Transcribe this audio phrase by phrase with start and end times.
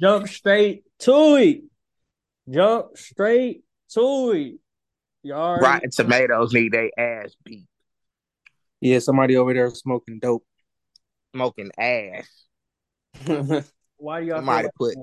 [0.00, 1.62] Jump straight to it.
[2.48, 3.62] Jump straight
[3.94, 4.58] to it.
[5.22, 7.66] Y'all Rotten Tomatoes need their ass beat.
[8.80, 10.44] Yeah, somebody over there smoking dope.
[11.34, 12.28] Smoking ass.
[13.96, 14.94] Why do y'all Somebody like put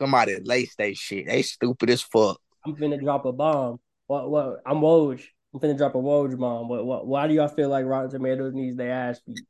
[0.00, 1.26] somebody lace they shit.
[1.26, 2.38] They stupid as fuck.
[2.64, 3.80] I'm finna drop a bomb?
[4.06, 4.30] What?
[4.30, 4.60] What?
[4.66, 5.22] I'm Woj.
[5.54, 6.68] I'm finna drop a Woj bomb.
[6.68, 6.84] What?
[6.84, 7.06] What?
[7.06, 9.46] Why do y'all feel like Rotten Tomatoes needs their ass beat?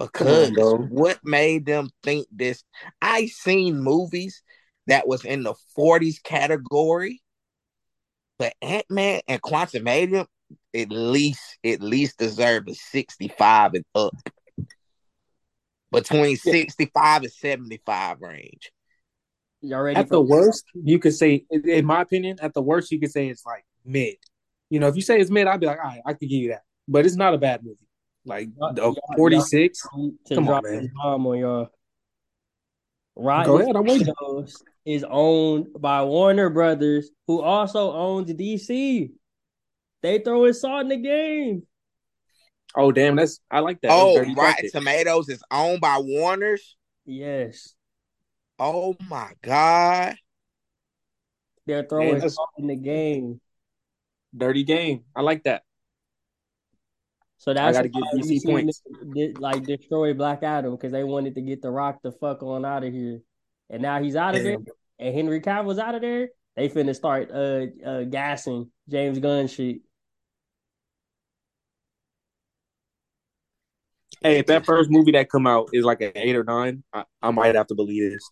[0.00, 0.78] Because bro.
[0.78, 2.64] what made them think this?
[3.02, 4.42] I seen movies
[4.86, 7.22] that was in the 40s category,
[8.38, 10.26] but Ant Man and Quantum Quantumanium
[10.74, 14.16] at least at least deserve a 65 and up.
[15.92, 18.72] Between 65 and 75 range.
[19.60, 22.90] Y'all ready At the worst, you could say, in in my opinion, at the worst,
[22.90, 24.14] you could say it's like mid.
[24.70, 26.40] You know, if you say it's mid, I'd be like, all right, I could give
[26.40, 26.62] you that.
[26.88, 27.89] But it's not a bad movie.
[28.30, 29.82] Like the 46.
[29.82, 29.88] to
[30.36, 30.82] Come on, drop man.
[30.82, 31.68] this bomb on y'all?
[33.16, 34.06] Rotten Go ahead, I'm waiting.
[34.06, 39.10] Tomatoes is owned by Warner Brothers, who also owns DC.
[40.02, 41.66] They throwing salt in the game.
[42.76, 43.90] Oh, damn, that's I like that.
[43.92, 44.72] Oh, dirty Rotten tactic.
[44.72, 46.76] Tomatoes is owned by Warner's.
[47.04, 47.74] Yes,
[48.60, 50.14] Oh my god.
[51.66, 53.40] they're throwing Man, salt in the game.
[54.36, 55.02] Dirty game.
[55.16, 55.64] I like that.
[57.40, 58.82] So that's gotta why we DC points.
[58.84, 62.42] them di- like destroy Black Adam because they wanted to get the Rock the fuck
[62.42, 63.20] on out of here,
[63.70, 64.58] and now he's out of there,
[64.98, 66.28] and Henry Cavill's out of there.
[66.54, 69.78] They finna start uh uh gassing James Gunn shit.
[74.20, 77.04] Hey, if that first movie that come out is like an eight or nine, I,
[77.22, 78.30] I might have to believe this.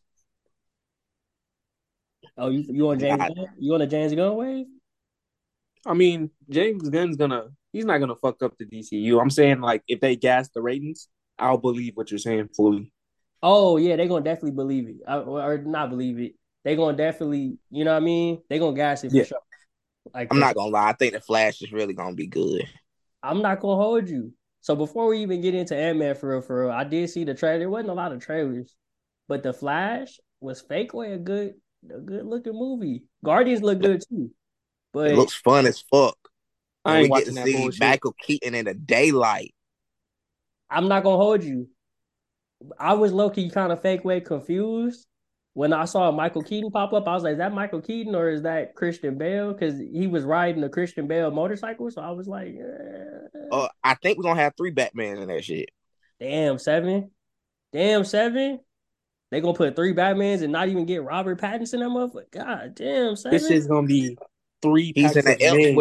[2.36, 3.34] Oh, you you on James God.
[3.34, 3.46] Gunn?
[3.58, 4.66] You on a James Gunn wave?
[5.86, 9.20] I mean, James Gunn's gonna he's not gonna fuck up the DCU.
[9.20, 12.92] I'm saying like if they gas the ratings, I'll believe what you're saying fully.
[13.42, 16.34] Oh yeah, they're gonna definitely believe it, Uh, or not believe it.
[16.64, 18.42] They're gonna definitely, you know what I mean?
[18.48, 19.24] They're gonna gas it for Yeah.
[19.24, 19.38] sure.
[20.12, 20.90] Like I'm not gonna lie.
[20.90, 22.66] I think the Flash is really gonna be good.
[23.22, 24.32] I'm not gonna hold you.
[24.60, 27.24] So before we even get into Ant Man for real, for real, I did see
[27.24, 27.58] the trailer.
[27.60, 28.74] There wasn't a lot of trailers,
[29.28, 31.54] but the Flash was fake way a good,
[31.94, 33.04] a good looking movie.
[33.24, 34.30] Guardians look good too,
[34.92, 36.16] but It looks fun as fuck.
[36.88, 37.80] I And ain't we get to that see bullshit.
[37.80, 39.54] Michael Keaton in the daylight.
[40.70, 41.68] I'm not gonna hold you.
[42.78, 45.06] I was low key kind of fake way confused
[45.52, 47.06] when I saw Michael Keaton pop up.
[47.06, 50.24] I was like, "Is that Michael Keaton or is that Christian Bale?" Because he was
[50.24, 51.90] riding a Christian Bale motorcycle.
[51.90, 53.38] So I was like, eh.
[53.52, 55.70] Uh, I think we're gonna have three Batmans in that shit.
[56.20, 57.10] "Damn seven,
[57.72, 58.60] damn seven.
[59.30, 62.30] They gonna put three Batmans and not even get Robert Pattinson in that motherfucker.
[62.30, 63.38] God damn seven.
[63.38, 64.16] This is gonna be
[64.62, 64.92] three.
[64.94, 65.74] He's in packs the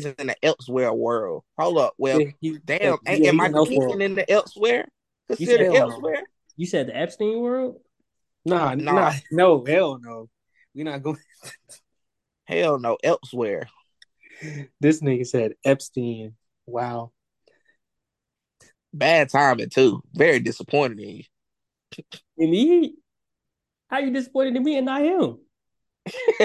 [0.00, 0.18] of men.
[0.18, 0.18] elsewhere.
[0.18, 1.44] wor- He's in the elsewhere world.
[1.58, 1.94] Hold up.
[1.98, 2.80] Well, Yeah, he- damn.
[2.80, 3.86] yeah, Ain't, he's ain't Michael in Elseworld.
[3.88, 4.88] Keaton in the elsewhere?
[5.28, 5.80] said Consider hell no.
[5.94, 6.22] elsewhere?
[6.56, 7.76] you said the Epstein world.
[8.44, 8.92] Nah, Nah.
[8.92, 10.28] nah, no, hell no.
[10.74, 11.18] We're not going.
[12.44, 12.98] Hell no.
[13.04, 13.68] Elsewhere.
[14.80, 16.34] This nigga said Epstein.
[16.66, 17.12] Wow.
[18.92, 20.02] Bad timing too.
[20.12, 21.24] Very disappointed in you.
[22.38, 22.94] And me,
[23.88, 25.38] how you disappointed in me and not him?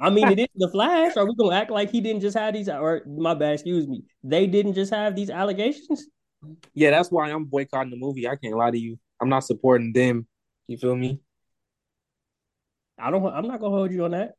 [0.00, 1.16] I mean, it is the Flash.
[1.16, 2.68] Are we gonna act like he didn't just have these?
[2.68, 4.02] Or my bad, excuse me.
[4.22, 6.06] They didn't just have these allegations.
[6.74, 8.28] Yeah, that's why I'm boycotting the movie.
[8.28, 8.98] I can't lie to you.
[9.20, 10.26] I'm not supporting them.
[10.68, 11.20] You feel me?
[12.98, 13.24] I don't.
[13.26, 14.34] I'm not gonna hold you on that.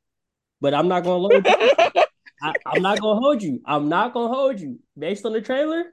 [0.62, 1.54] But I'm not gonna hold you.
[2.42, 3.62] I, I'm not gonna hold you.
[3.66, 4.80] I'm not gonna hold you.
[4.98, 5.86] Based on the trailer,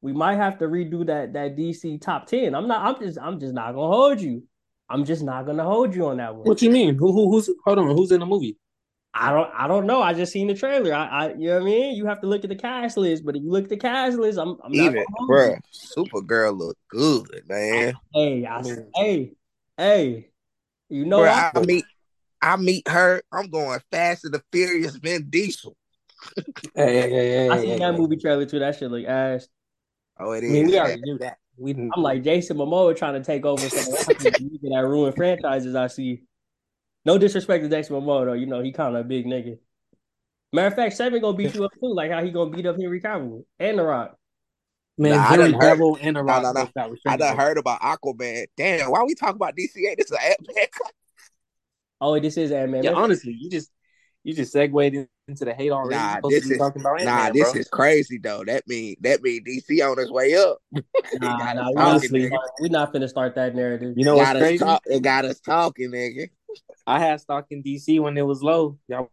[0.00, 2.54] we might have to redo that that DC top ten.
[2.54, 2.82] I'm not.
[2.82, 3.18] I'm just.
[3.20, 4.42] I'm just not gonna hold you.
[4.88, 6.46] I'm just not gonna hold you on that one.
[6.46, 6.96] What you mean?
[6.96, 7.96] Who, who who's hold on?
[7.96, 8.58] Who's in the movie?
[9.14, 9.50] I don't.
[9.54, 10.02] I don't know.
[10.02, 10.92] I just seen the trailer.
[10.92, 11.06] I.
[11.06, 11.96] I you know what I mean.
[11.96, 13.24] You have to look at the cast list.
[13.24, 14.58] But if you look at the cast list, I'm.
[14.62, 15.56] I'm not Even, gonna hold you.
[15.72, 17.94] Supergirl look good, man.
[18.12, 18.90] Hey, I, Man.
[18.94, 19.32] hey,
[19.76, 20.28] hey,
[20.88, 21.84] you know, Bruh, I, I meet,
[22.42, 23.22] I meet her.
[23.32, 25.76] I'm going Fast and the Furious Vin Diesel.
[26.74, 27.98] Hey, hey, hey, I seen hey, that hey.
[27.98, 28.58] movie trailer too.
[28.58, 29.48] That shit look ass.
[30.18, 30.52] Oh, it I is.
[30.52, 31.38] mean, we already knew that.
[31.56, 31.92] We didn't.
[31.96, 35.74] I'm like Jason Momoa trying to take over some that ruined franchises.
[35.74, 36.22] I see.
[37.04, 38.32] No disrespect to Jason Momoa though.
[38.32, 39.58] You know he kind of a big nigga.
[40.52, 42.76] Matter of fact, Seven gonna beat you up too, like how he gonna beat up
[42.76, 44.16] Henry Cavill and The Rock.
[44.98, 46.64] man, Nah, I Henry done heard- Cavill and a Rock no, no.
[46.64, 47.44] both got I restraining done orders.
[47.44, 48.46] heard about Aquaman.
[48.56, 49.96] Damn, why we talk about DCA?
[49.96, 50.66] This is an Ant-Man.
[52.00, 52.82] Oh, this is Ant Man.
[52.84, 53.70] Yeah, honestly, you just
[54.24, 54.74] you just segued
[55.28, 55.94] into the hate already.
[55.96, 57.60] Nah, supposed this to be is- talking about Nah, Ant-Man, this bro.
[57.60, 58.42] is crazy though.
[58.44, 60.58] That mean that mean DC on his way up.
[61.20, 62.38] Nah, nah, us we're not, honestly, nigga.
[62.60, 63.94] we not finna start that narrative.
[63.96, 64.58] You know It what's got us crazy?
[64.64, 66.28] talk- it got us talking, nigga.
[66.86, 68.78] I had stock in DC when it was low.
[68.88, 69.10] Y'all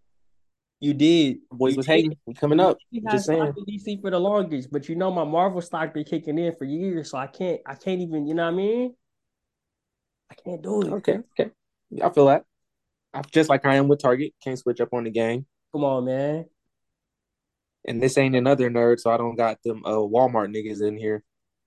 [0.79, 1.39] You did.
[1.51, 1.91] Boys You was did.
[1.93, 2.17] hating.
[2.25, 2.77] We coming up.
[2.89, 3.53] He had Just stock saying.
[3.57, 6.65] in DC for the longest, but you know my Marvel stock been kicking in for
[6.65, 8.95] years, so I can't I can't even, you know what I mean?
[10.31, 10.87] I can't do it.
[10.93, 11.51] Okay, okay.
[12.01, 12.45] I feel that.
[13.13, 14.33] I just like I am with Target.
[14.43, 15.45] Can't switch up on the gang.
[15.71, 16.45] Come on, man.
[17.85, 21.23] And this ain't another nerd, so I don't got them uh Walmart niggas in here.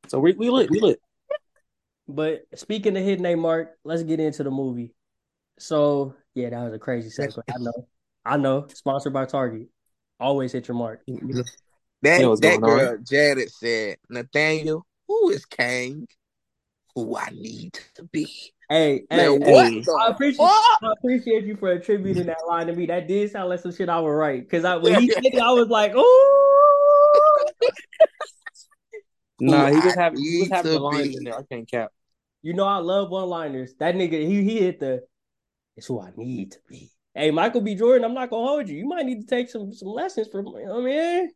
[0.08, 1.00] So we we lit, we lit.
[2.06, 4.94] But speaking of hitting a mark, let's get into the movie.
[5.58, 7.38] So yeah, that was a crazy segue.
[7.49, 7.88] I know.
[8.25, 8.67] I know.
[8.73, 9.69] Sponsored by Target.
[10.20, 11.02] Always hit your mark.
[11.06, 12.70] That You know that going on.
[12.79, 16.06] girl Janet said, Nathaniel, who is Kang?
[16.94, 18.31] Who I need to be.
[18.69, 20.82] Hey, Man, hey, what hey, I appreciate fuck?
[20.82, 22.87] I appreciate you for attributing that line to me.
[22.87, 24.49] That did sound like some shit I would write.
[24.50, 27.50] Cause I when he said it, I was like, oh
[29.41, 31.17] Nah, he just have I having he was need having to the lines be.
[31.17, 31.37] in there.
[31.37, 31.91] I can't cap.
[32.43, 33.75] You know I love one liners.
[33.79, 35.02] That nigga, he he hit the
[35.76, 36.90] it's who I need to be.
[37.14, 37.75] Hey, Michael B.
[37.75, 38.76] Jordan, I'm not gonna hold you.
[38.76, 41.31] You might need to take some some lessons from you know what I mean.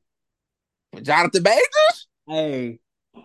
[1.02, 2.08] Jonathan Majors?
[2.26, 2.78] Hey,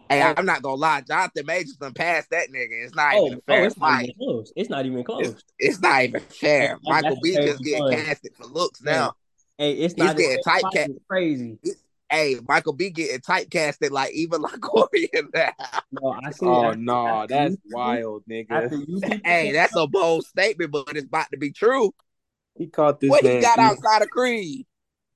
[0.09, 0.33] Hey, Hey.
[0.37, 2.83] I'm not gonna lie, Jonathan Majors done passed that nigga.
[2.85, 4.53] It's not oh, even a oh, fair it's not even close.
[4.55, 5.27] It's not even close.
[5.27, 6.67] It's, it's not even fair.
[6.67, 7.93] That- Michael B crazy just getting fun.
[7.93, 9.13] casted for looks now.
[9.57, 10.97] Hey, it's He's not getting it's typecast.
[11.09, 11.57] crazy.
[12.09, 15.51] Hey, Michael B getting typecasted like even Longoria now.
[15.91, 16.45] No, I see.
[16.45, 19.21] Oh after- no, after that's you- wild, nigga.
[19.25, 21.93] Hey, that's a bold statement, but it's about to be true.
[22.55, 23.37] He caught this What man.
[23.37, 24.65] he got outside of Creed?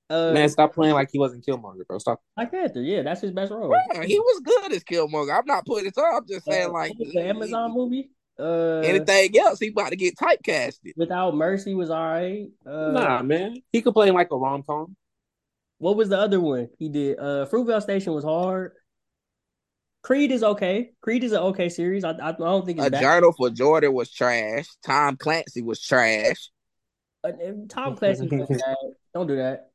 [0.09, 1.97] Uh, Man, stop playing like he wasn't Killmonger, bro.
[1.97, 2.21] Stop.
[2.35, 2.81] Black Panther.
[2.81, 3.69] Yeah, that's his best role.
[3.93, 5.37] Man, he was good as Killmonger.
[5.37, 6.05] I'm not putting it up.
[6.21, 8.09] I'm just saying, Uh, like what was the Amazon movie.
[8.39, 10.93] Uh, anything else, he about to get typecasted.
[10.95, 12.47] Without Mercy was all right.
[12.65, 13.57] Uh, Nah, man.
[13.71, 14.95] He could play like a rom com.
[15.79, 17.19] What was the other one he did?
[17.19, 18.73] Uh, Fruitvale Station was hard.
[20.03, 20.91] Creed is okay.
[21.01, 22.03] Creed is an okay series.
[22.03, 23.01] I I, I don't think it's A bad.
[23.01, 24.67] Journal for Jordan was trash.
[24.85, 26.49] Tom Clancy was trash.
[27.23, 27.31] Uh,
[27.67, 28.75] Tom Clancy was bad.
[29.13, 29.71] Don't do that.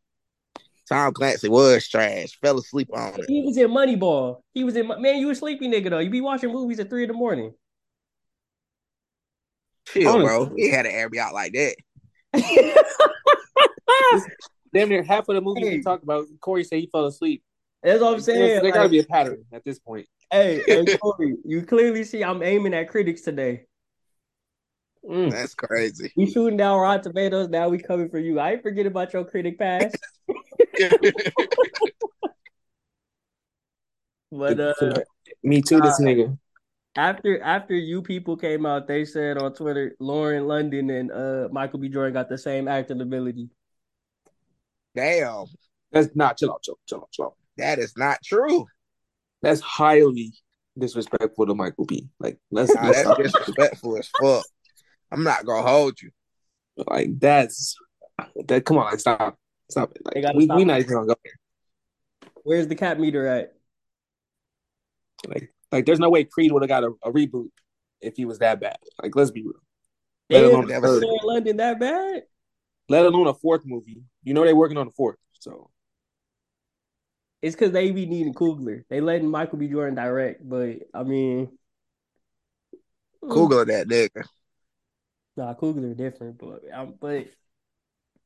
[0.92, 2.38] Tom Clancy was trash.
[2.40, 3.26] Fell asleep on it.
[3.28, 4.42] He was in Moneyball.
[4.54, 5.18] He was in man.
[5.18, 5.98] You a sleepy nigga though.
[5.98, 7.52] You be watching movies at three in the morning.
[9.88, 10.52] Chill, bro.
[10.56, 11.76] He had to air me out like that.
[14.74, 15.76] Damn near half of the movies Hey.
[15.76, 17.42] we talk about, Corey said he fell asleep.
[17.82, 18.62] That's what I'm saying.
[18.62, 20.06] there gotta be a pattern at this point.
[20.30, 23.66] hey, hey, Corey, you clearly see I'm aiming at critics today.
[25.04, 25.30] Mm.
[25.30, 26.12] That's crazy.
[26.16, 27.48] We shooting down Rotten Tomatoes.
[27.48, 28.38] Now we coming for you.
[28.38, 29.92] I ain't forget about your critic pass.
[34.30, 34.72] But uh,
[35.42, 36.38] Me too, this nigga.
[36.96, 41.78] after after you people came out, they said on Twitter, Lauren London and uh Michael
[41.80, 41.88] B.
[41.88, 43.50] Jordan got the same acting ability.
[44.94, 45.46] Damn,
[45.90, 47.34] That's not chill out, chill, chill out, chill out.
[47.58, 48.66] that is not true.
[49.42, 50.32] That's highly
[50.78, 52.08] disrespectful to Michael B.
[52.18, 54.44] Like let's, Nah, let's that's disrespectful as fuck.
[55.10, 56.10] I'm not gonna hold you.
[56.86, 57.76] like that's
[58.46, 58.64] that.
[58.64, 59.36] Come on, like stop,
[59.72, 60.02] stop it.
[60.04, 60.66] Like gotta we stop we it.
[60.66, 61.32] not even gonna go there.
[62.44, 63.54] Where's the cap meter at?
[65.26, 67.50] Like like there's no way Creed would have got a, a reboot
[68.00, 68.76] if he was that bad.
[69.02, 69.52] Like let's be real.
[70.30, 71.02] Let Damn, alone a third.
[71.02, 72.22] Lauren London that bad?
[72.88, 74.02] Let alone a fourth movie.
[74.22, 75.16] You know they're working on a fourth.
[75.38, 75.70] So
[77.40, 78.84] It's because they be needing Coogler.
[78.88, 79.68] They letting Michael B.
[79.68, 81.58] Jordan direct, but I mean,
[83.20, 84.24] Google that nigga.
[85.36, 87.26] Nah, Coogler different, but um, but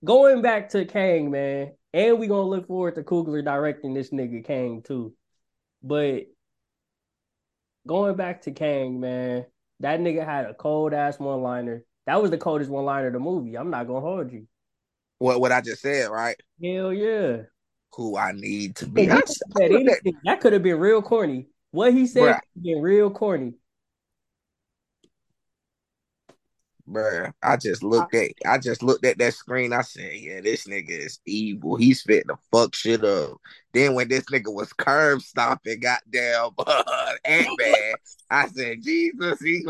[0.05, 4.45] going back to Kang, man, and we gonna look forward to Coogler directing this nigga
[4.45, 5.15] Kang too.
[5.83, 6.27] But
[7.87, 9.47] going back to Kang, man,
[9.81, 11.85] that nigga had a cold ass one liner.
[12.07, 13.57] That was the coldest one liner of the movie.
[13.57, 14.47] I'm not gonna hold you.
[15.19, 16.37] What what I just said, right?
[16.62, 17.43] Hell yeah.
[17.95, 19.11] Who I need to be.
[19.11, 19.25] I have.
[20.25, 21.47] That could have been real corny.
[21.71, 23.55] What he said been real corny.
[26.88, 29.73] Bruh, I just looked at I just looked at that screen.
[29.73, 31.76] I said, Yeah, this nigga is evil.
[31.76, 33.38] He's fitting to fuck shit up.
[33.73, 37.95] Then when this nigga was curb stomping goddamn uh, Ant-Man,
[38.31, 39.64] I said, Jesus, he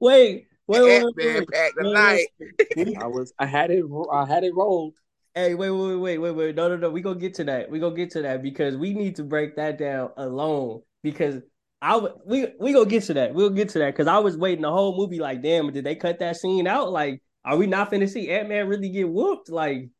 [0.00, 1.50] Wait, wait, wait, Ant-Man wait, wait.
[1.52, 2.26] packed the Wait, night.
[2.38, 2.96] wait, wait.
[2.96, 4.94] I was I had it I had it rolled.
[5.34, 6.54] Hey, wait, wait, wait, wait, wait.
[6.56, 6.90] No, no, no.
[6.90, 7.70] We gonna get to that.
[7.70, 10.82] We gonna get to that because we need to break that down alone.
[11.02, 11.42] Because
[11.82, 13.34] I we we gonna get to that.
[13.34, 15.96] We'll get to that because I was waiting the whole movie like, damn, did they
[15.96, 16.92] cut that scene out?
[16.92, 19.50] Like, are we not finna see Ant Man really get whooped?
[19.50, 19.90] Like,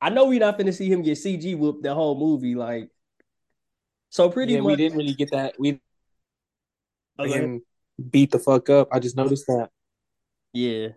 [0.00, 2.54] I know we not finna see him get CG whooped the whole movie.
[2.54, 2.90] Like,
[4.08, 4.68] so pretty yeah, much.
[4.68, 5.54] we didn't really get that.
[5.58, 5.80] We
[7.18, 7.34] oh, Okay.
[7.34, 7.62] again
[8.10, 8.88] beat the fuck up.
[8.92, 9.70] I just noticed that.
[10.52, 10.88] Yeah.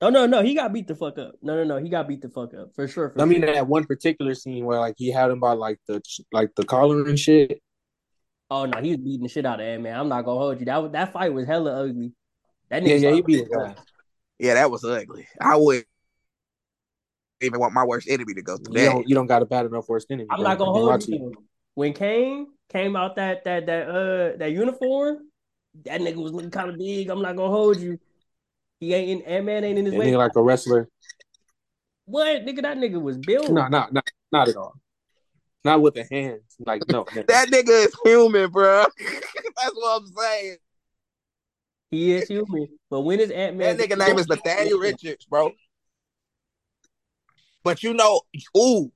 [0.00, 1.34] Oh no, no, he got beat the fuck up.
[1.42, 3.10] No, no, no, he got beat the fuck up for sure.
[3.10, 6.00] For I mean that one particular scene where like he had him by like the
[6.32, 7.60] like the collar and shit.
[8.50, 9.98] Oh no, he was beating the shit out of Ant Man.
[9.98, 10.66] I'm not gonna hold you.
[10.66, 12.12] That that fight was hella ugly.
[12.70, 13.78] That Yeah, nigga yeah, he beat his ass.
[14.38, 15.28] Yeah, that was ugly.
[15.40, 15.84] I would
[17.40, 18.90] even want my worst enemy to go through You that.
[18.92, 20.28] don't you don't got a bad enough worst enemy.
[20.30, 20.48] I'm bro.
[20.48, 21.18] not gonna I can't hold to you.
[21.18, 21.44] you.
[21.74, 25.18] When Kang came out that that that uh that uniform,
[25.84, 27.10] that nigga was looking kind of big.
[27.10, 27.98] I'm not gonna hold you.
[28.80, 30.06] He ain't in Ant Man ain't in his That way.
[30.06, 30.88] nigga like a wrestler.
[32.06, 32.62] What nigga?
[32.62, 33.50] That nigga was built.
[33.50, 34.74] No, not not not at all.
[35.64, 36.56] Not with the hands.
[36.64, 37.04] Like no.
[37.26, 38.84] That nigga is human, bro.
[38.98, 40.56] That's what I'm saying.
[41.90, 42.68] He is human.
[42.90, 43.76] But when is Ant Man?
[43.76, 45.52] That nigga name is Nathaniel Richards, bro.
[47.64, 48.22] But you know,
[48.56, 48.92] ooh,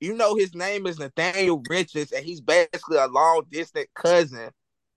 [0.00, 4.50] you know his name is Nathaniel Richards, and he's basically a long distance cousin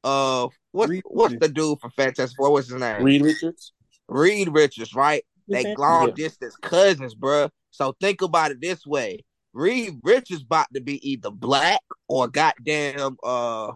[0.04, 1.48] of what's Reed what's Richards.
[1.48, 2.52] the dude from Fantastic Four?
[2.52, 3.04] What's his name?
[3.04, 3.74] Reed Richards.
[4.08, 5.24] Reed Richards, right?
[5.48, 6.14] They long Yeah.
[6.14, 7.50] distance cousins, bro.
[7.72, 9.26] So think about it this way:
[9.56, 13.72] Reed Richards is about to be either black or goddamn uh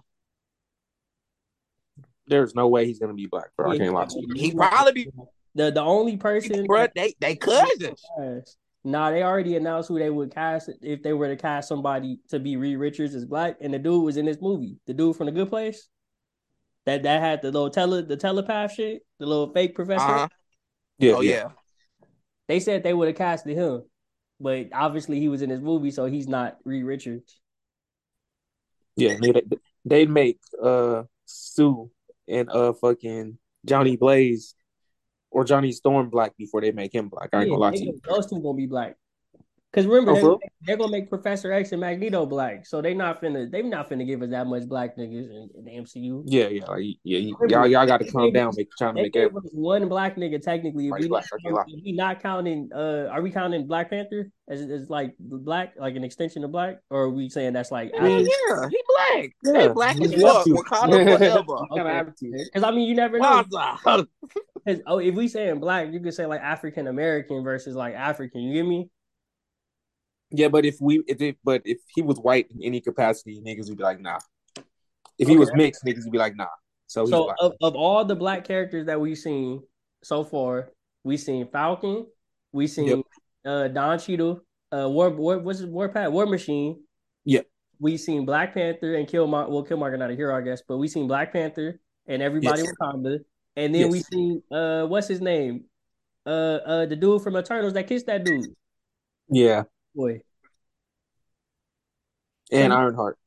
[2.27, 3.71] There's no way he's gonna be black, bro.
[3.71, 4.27] I can't lie to you.
[4.35, 5.11] he probably be
[5.55, 6.65] the the only person.
[6.65, 6.87] bro.
[6.93, 8.05] They they cousins.
[8.83, 12.39] Nah, they already announced who they would cast if they were to cast somebody to
[12.39, 14.77] be Reed Richards as black, and the dude was in this movie.
[14.85, 15.89] The dude from The Good Place,
[16.85, 20.01] that that had the little tele the telepath shit, the little fake professor.
[20.03, 20.27] Uh-huh.
[20.97, 21.31] Yeah, Oh yeah.
[21.31, 21.47] yeah.
[22.47, 23.83] They said they would have casted him,
[24.39, 27.39] but obviously he was in this movie, so he's not Reed Richards.
[28.95, 29.33] Yeah, they,
[29.85, 31.89] they'd make uh Sue
[32.27, 34.55] and uh fucking Johnny Blaze
[35.31, 37.29] or Johnny Storm black before they make him black.
[37.33, 38.01] I ain't Yeah, gonna lie to you.
[38.07, 38.97] those two gonna be black.
[39.71, 40.39] Cause remember, they, for real?
[40.63, 44.03] they're gonna make Professor X and Magneto black, so they not finna they not finna
[44.03, 46.23] give us that much black niggas in, in the MCU.
[46.25, 47.19] Yeah, yeah, like, yeah.
[47.19, 49.35] you- Y'all, y'all got to calm down, make trying to make gave it.
[49.35, 50.87] us one black nigga technically.
[50.87, 51.63] If Right, we, black, can't lie.
[51.67, 55.95] if we not counting, uh, are we counting Black Panther as, as like black, like
[55.95, 57.91] an extension of black, or are we saying that's like?
[57.95, 59.29] I mean, Yeah, he black.
[59.43, 60.47] Yeah, They black as you have fuck.
[60.47, 61.65] Wakanda forever.
[61.75, 62.31] Kinda have to.
[62.45, 63.43] Because I mean, you never know.
[63.43, 64.07] Waza.
[64.67, 68.41] 'Cause, oh, if we saying black, you could say like African American versus like African.
[68.41, 68.89] You get me?
[70.31, 73.67] Yeah, but if we, if it, but if he was white in any capacity, niggas
[73.69, 74.19] would be like, nah.
[75.17, 76.47] If he was mixed, niggas would be like, nah.
[76.87, 79.61] So So of, of all the black characters that we've seen
[80.03, 80.71] so far,
[81.03, 82.07] we've seen Falcon,
[82.51, 82.99] we've seen Yep.
[83.45, 86.83] uh Don Cheadle, uh War, War what's his War Pat War Machine.
[87.25, 87.41] Yeah.
[87.79, 89.49] We've seen Black Panther and Killmonger.
[89.49, 92.71] Well, Killmonger not a hero, I guess, but we've seen Black Panther and everybody Yes.
[92.81, 93.19] Wakanda,
[93.55, 94.07] and then we Yes.
[94.07, 95.65] seen uh what's his name,
[96.25, 98.45] uh uh the dude from Eternals that kissed that dude.
[99.29, 100.23] yeah, Boy,
[102.51, 103.17] and Ironheart.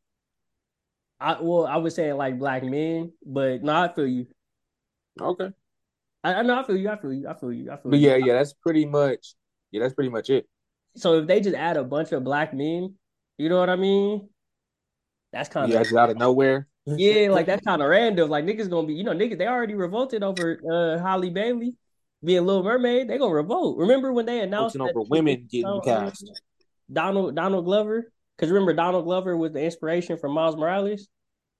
[1.21, 4.26] I well I was saying like black men, but no, I feel you.
[5.21, 5.52] Okay.
[6.25, 6.90] I, I know I feel you.
[6.90, 7.28] I feel you.
[7.28, 7.71] I feel you.
[7.71, 8.00] I feel But you.
[8.00, 9.35] yeah, yeah, that's pretty much.
[9.71, 10.49] Yeah, that's pretty much it.
[10.97, 12.95] So if they just add a bunch of black men,
[13.38, 14.28] you know what I mean?
[15.33, 16.69] That's kind Yeah, of just out of nowhere.
[16.97, 18.28] yeah, like that's kind of random.
[18.28, 21.75] Like niggas gonna be, you know, niggas they already revolted over uh Halle Bailey
[22.25, 23.09] being Little Mermaid.
[23.09, 23.78] They gonna revolt.
[23.78, 26.31] Remember when they announced that over women getting cast.
[26.90, 28.12] Donald Donald Glover?
[28.36, 31.08] Because remember Donald Glover was the inspiration for Miles Morales.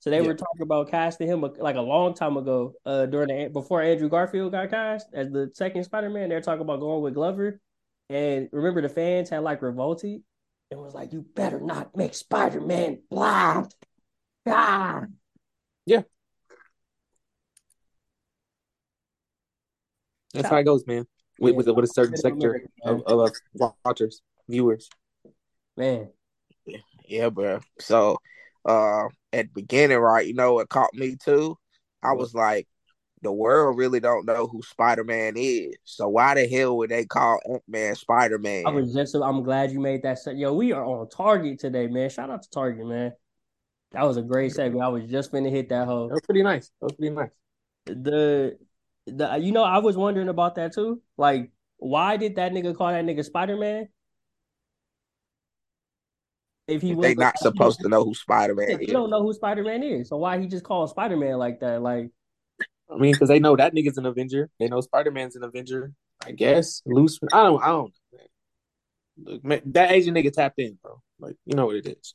[0.01, 0.27] So they Yeah.
[0.27, 4.09] were talking about casting him like a long time ago, uh, during the before Andrew
[4.09, 6.29] Garfield got cast as the second Spider Man.
[6.29, 7.61] They're talking about going with Glover,
[8.09, 10.23] and remember the fans had like revolted
[10.73, 13.71] and was like, "You better not make Spider Man black."
[14.47, 15.05] Ah.
[15.87, 16.03] Yeah,
[20.35, 21.07] that's how it goes, man.
[21.39, 24.89] With with, a- with a certain sector of, of uh, watchers, viewers.
[25.77, 26.11] Man,
[27.07, 27.61] Yeah, bro.
[27.81, 28.19] So,
[28.65, 31.57] uh, at the beginning, right, you know what caught me too?
[32.03, 32.67] I was like,
[33.23, 35.75] the world really don't know who Spider Man is.
[35.85, 38.67] So why the hell would they call Ant Man Spider Man?
[38.67, 40.19] I was just I'm glad you made that.
[40.19, 42.11] Se- Yo, we are on target today, man.
[42.11, 43.13] Shout out to Target, man.
[43.93, 44.83] That was a great segment.
[44.83, 46.09] I was just finna hit that hole.
[46.09, 46.71] That was pretty nice.
[46.81, 47.31] That was pretty nice.
[47.87, 48.59] the
[49.07, 51.01] the you know I was wondering about that too.
[51.17, 53.89] Like, why did that nigga call that nigga Spider Man?
[56.75, 58.91] If he was they not supposed to know who Spider Man is.
[58.91, 61.83] don't know who Spider Man is, so why he just called Spider Man like that?
[61.83, 62.11] Like,
[62.91, 64.51] I mean, because they know that nigga's an Avenger.
[64.59, 65.93] They know Spider Man's an Avenger.
[66.25, 67.19] I guess loose.
[67.33, 67.63] I don't.
[67.63, 67.93] I don't.
[68.13, 68.27] know, Man.
[69.25, 71.01] Look, man, that Asian nigga tapped in, bro.
[71.19, 72.15] Like you know what it is.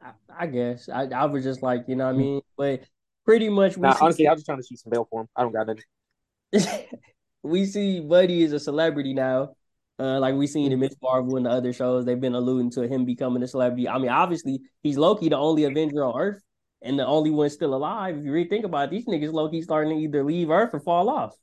[0.00, 2.20] I, I guess I I was just like, you know what I hmm.
[2.20, 2.82] mean, but
[3.24, 5.22] pretty much we Nah, see, honestly, I was just trying to shoot some bail for
[5.22, 5.28] him.
[5.36, 6.88] I don't got nothing.
[7.42, 9.54] we see Buddy is a celebrity now.
[10.02, 10.96] Uh, like we seen in Ms.
[11.00, 13.88] Marvel and the other shows, they've been alluding to him becoming a celebrity.
[13.88, 16.42] I mean, obviously, he's low key, the only Avenger on Earth,
[16.82, 18.16] and the only one still alive.
[18.16, 20.70] If you really think about it, these niggas low key starting to either leave Earth
[20.72, 21.36] or fall off.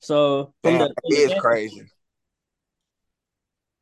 [0.00, 1.82] So from Damn, the, from the crazy.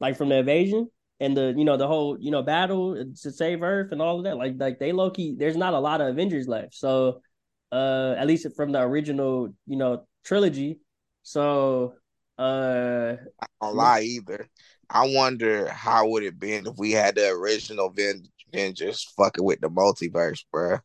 [0.01, 3.63] like from the invasion and the you know the whole you know battle to save
[3.63, 4.37] Earth and all of that.
[4.37, 6.75] Like like they low key, there's not a lot of Avengers left.
[6.75, 7.23] So
[7.71, 10.81] uh, at least from the original you know trilogy.
[11.23, 11.95] So
[12.41, 14.49] Uh, I don't lie either.
[14.89, 19.61] I wonder how would it been if we had the original Ven- Avengers fucking with
[19.61, 20.79] the multiverse, bro.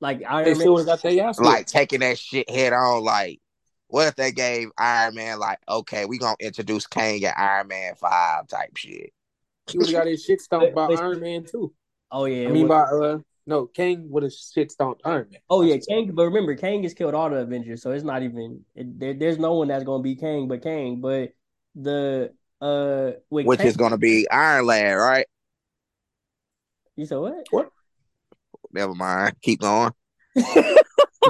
[0.00, 0.86] like They Iron still Man.
[0.86, 3.04] got their ass Like taking that shit head on.
[3.04, 3.38] Like,
[3.88, 7.94] what if they gave Iron Man like, okay, we gonna introduce Kang at Iron Man
[7.94, 9.12] Five type shit?
[9.70, 11.72] He would got his shit stomped by Iron Man too.
[12.10, 12.48] Oh yeah.
[12.48, 15.40] I mean, well- by uh, no, Kang would have shit stomped Iron Man.
[15.48, 16.10] Oh yeah, Kang.
[16.12, 19.38] But remember, Kang has killed all the Avengers, so it's not even it, there, there's
[19.38, 21.00] no one that's gonna be Kang but Kang.
[21.00, 21.32] But
[21.74, 25.26] the uh, with Which Kang, is gonna be Iron Lad, right?
[26.94, 27.46] you said what?
[27.50, 27.70] What?
[28.70, 29.34] Never mind.
[29.40, 29.92] Keep going.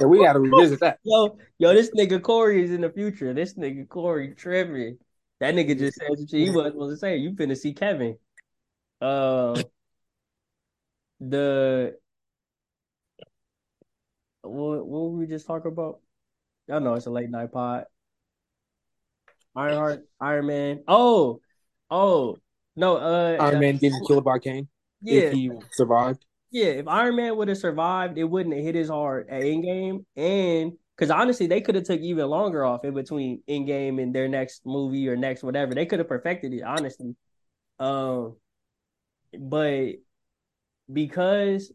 [0.00, 0.98] Yeah, we got to revisit that.
[1.02, 3.32] Yo, yo, this nigga Corey is in the future.
[3.34, 4.98] This nigga Corey tripping.
[5.40, 7.16] That nigga just said some shit he wasn't supposed to say.
[7.16, 8.16] You finna see Kevin.
[9.00, 9.60] Uh,
[11.20, 11.96] the
[14.42, 16.00] what what were we just talk about?
[16.70, 17.84] I know it's a late night pod.
[19.56, 20.84] Ironheart, Iron Man.
[20.86, 21.40] Oh,
[21.90, 22.36] oh
[22.76, 22.96] no.
[22.96, 24.68] Uh, Iron Man getting killed by Kang
[25.02, 26.24] yeah, if he survived.
[26.50, 30.04] yeah, if Iron Man would have survived, it wouldn't have hit his heart at Endgame,
[30.16, 34.28] and because honestly, they could have took even longer off in between Endgame and their
[34.28, 35.74] next movie or next whatever.
[35.74, 37.14] They could have perfected it, honestly.
[37.78, 38.36] Um,
[39.38, 39.92] but
[40.92, 41.72] because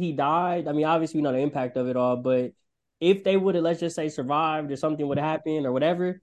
[0.00, 2.16] he died, I mean, obviously we know the impact of it all.
[2.16, 2.52] But
[3.00, 6.20] if they would have, let's just say, survived or something would have happened or whatever,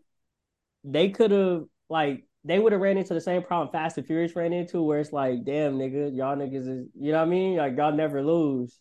[0.83, 4.35] they could have like they would have ran into the same problem Fast and Furious
[4.35, 7.57] ran into, where it's like, damn, nigga, y'all niggas is, you know what I mean?
[7.57, 8.79] Like y'all never lose.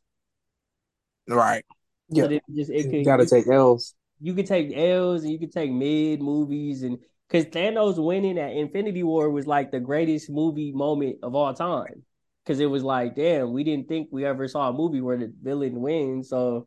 [1.28, 1.64] Right.
[2.08, 2.24] Yeah.
[2.24, 3.94] But it just it You got to take L's.
[4.20, 8.52] you could take L's and you could take mid movies and because Thanos winning at
[8.52, 12.04] Infinity War was like the greatest movie moment of all time.
[12.48, 15.30] Because it was like, damn, we didn't think we ever saw a movie where the
[15.42, 16.30] villain wins.
[16.30, 16.66] So,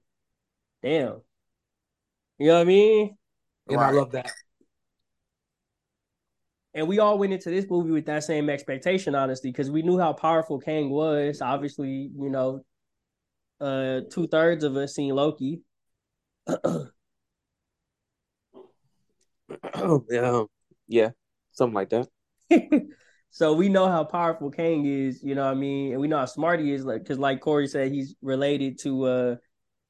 [0.84, 1.22] damn,
[2.38, 3.18] you know what I mean?
[3.68, 4.32] And I love that.
[6.76, 9.98] And we all went into this movie with that same expectation, honestly, because we knew
[9.98, 11.42] how powerful Kang was.
[11.42, 12.62] Obviously, you know,
[13.60, 15.64] uh, two thirds of us seen Loki.
[20.10, 20.44] yeah,
[20.88, 21.10] yeah,
[21.54, 22.08] something like that.
[23.32, 25.94] so we know how powerful Kang is, you know what I mean?
[25.94, 29.06] And we know how smart he is, like because like Corey said, he's related to
[29.06, 29.36] uh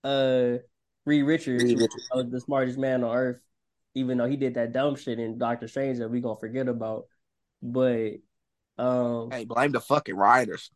[0.03, 0.57] uh
[1.05, 2.31] Reed Richards, Reed Richards.
[2.31, 3.41] the smartest man on earth,
[3.95, 7.07] even though he did that dumb shit in Doctor Strange that we gonna forget about.
[7.63, 8.13] But
[8.77, 10.69] um Hey, blame the fucking writers.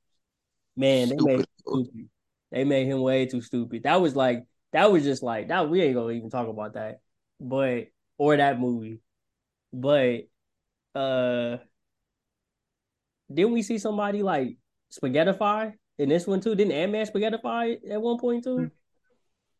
[0.75, 1.39] man, they made Stupid.
[1.39, 2.09] him stupid.
[2.51, 3.83] They made him way too stupid.
[3.83, 7.01] That was like that was just like that we ain't gonna even talk about that.
[7.39, 9.01] But or that movie.
[9.71, 10.27] But
[10.95, 11.57] uh
[13.33, 14.57] didn't we see somebody like
[14.91, 16.55] spaghettify in this one too?
[16.55, 18.71] Didn't Ant Man spaghettify at one point too?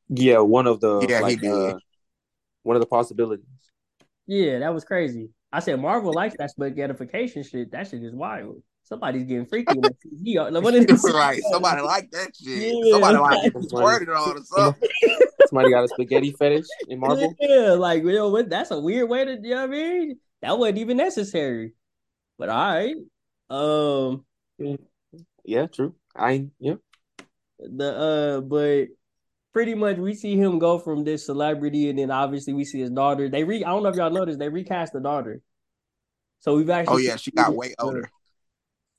[0.10, 1.52] Yeah, one of the Yeah, he like did.
[1.52, 1.78] uh,
[2.64, 3.46] one of the possibilities.
[4.28, 5.30] Yeah, that was crazy.
[5.52, 7.72] I said Marvel likes that spaghettification shit.
[7.72, 8.62] That shit is wild.
[8.84, 9.74] Somebody's getting freaky.
[9.76, 10.52] in that CG.
[10.52, 11.04] Like, what is this?
[11.14, 11.42] right.
[11.52, 12.74] Somebody like that shit.
[12.84, 12.92] Yeah.
[12.92, 14.90] Somebody like Somebody- squirted on or something.
[15.48, 17.34] Somebody got a spaghetti fetish in Marvel.
[17.40, 18.42] Yeah, like you know?
[18.44, 19.32] That's a weird way to.
[19.42, 20.20] You know what I mean?
[20.42, 21.74] That wasn't even necessary.
[22.38, 22.96] But all right.
[23.50, 24.26] Um,
[25.44, 25.96] yeah, true.
[26.16, 26.76] I yeah.
[27.60, 28.88] The uh, but
[29.54, 32.90] pretty much we see him go from this celebrity, and then obviously we see his
[32.90, 33.30] daughter.
[33.30, 35.42] They re I don't know if y'all noticed they recast the daughter.
[36.40, 36.94] So we've actually.
[36.94, 38.10] Oh yeah, she got way older.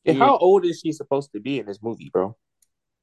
[0.04, 0.24] And yeah.
[0.24, 2.36] how old is she supposed to be in this movie, bro?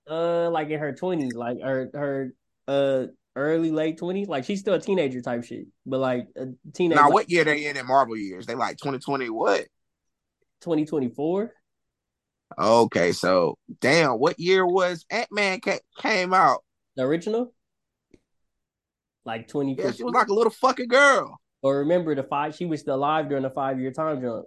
[0.10, 2.34] Uh, like in her twenties, like her her
[2.68, 4.28] uh early late twenties.
[4.28, 7.02] Like she's still a teenager type shit, but like a teenager.
[7.02, 8.46] Now, what year they in at Marvel years?
[8.46, 9.68] They like twenty twenty what?
[10.64, 11.54] 2024.
[12.58, 16.64] Okay, so damn, what year was Ant Man ca- came out?
[16.96, 17.54] The original,
[19.26, 19.76] like 20.
[19.78, 21.40] Yeah, she was like a little fucking girl.
[21.62, 22.56] Or remember the five?
[22.56, 24.46] She was still alive during the five year time jump.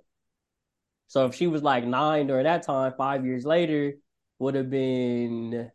[1.09, 3.95] So if she was like nine during that time, five years later
[4.39, 5.71] would have been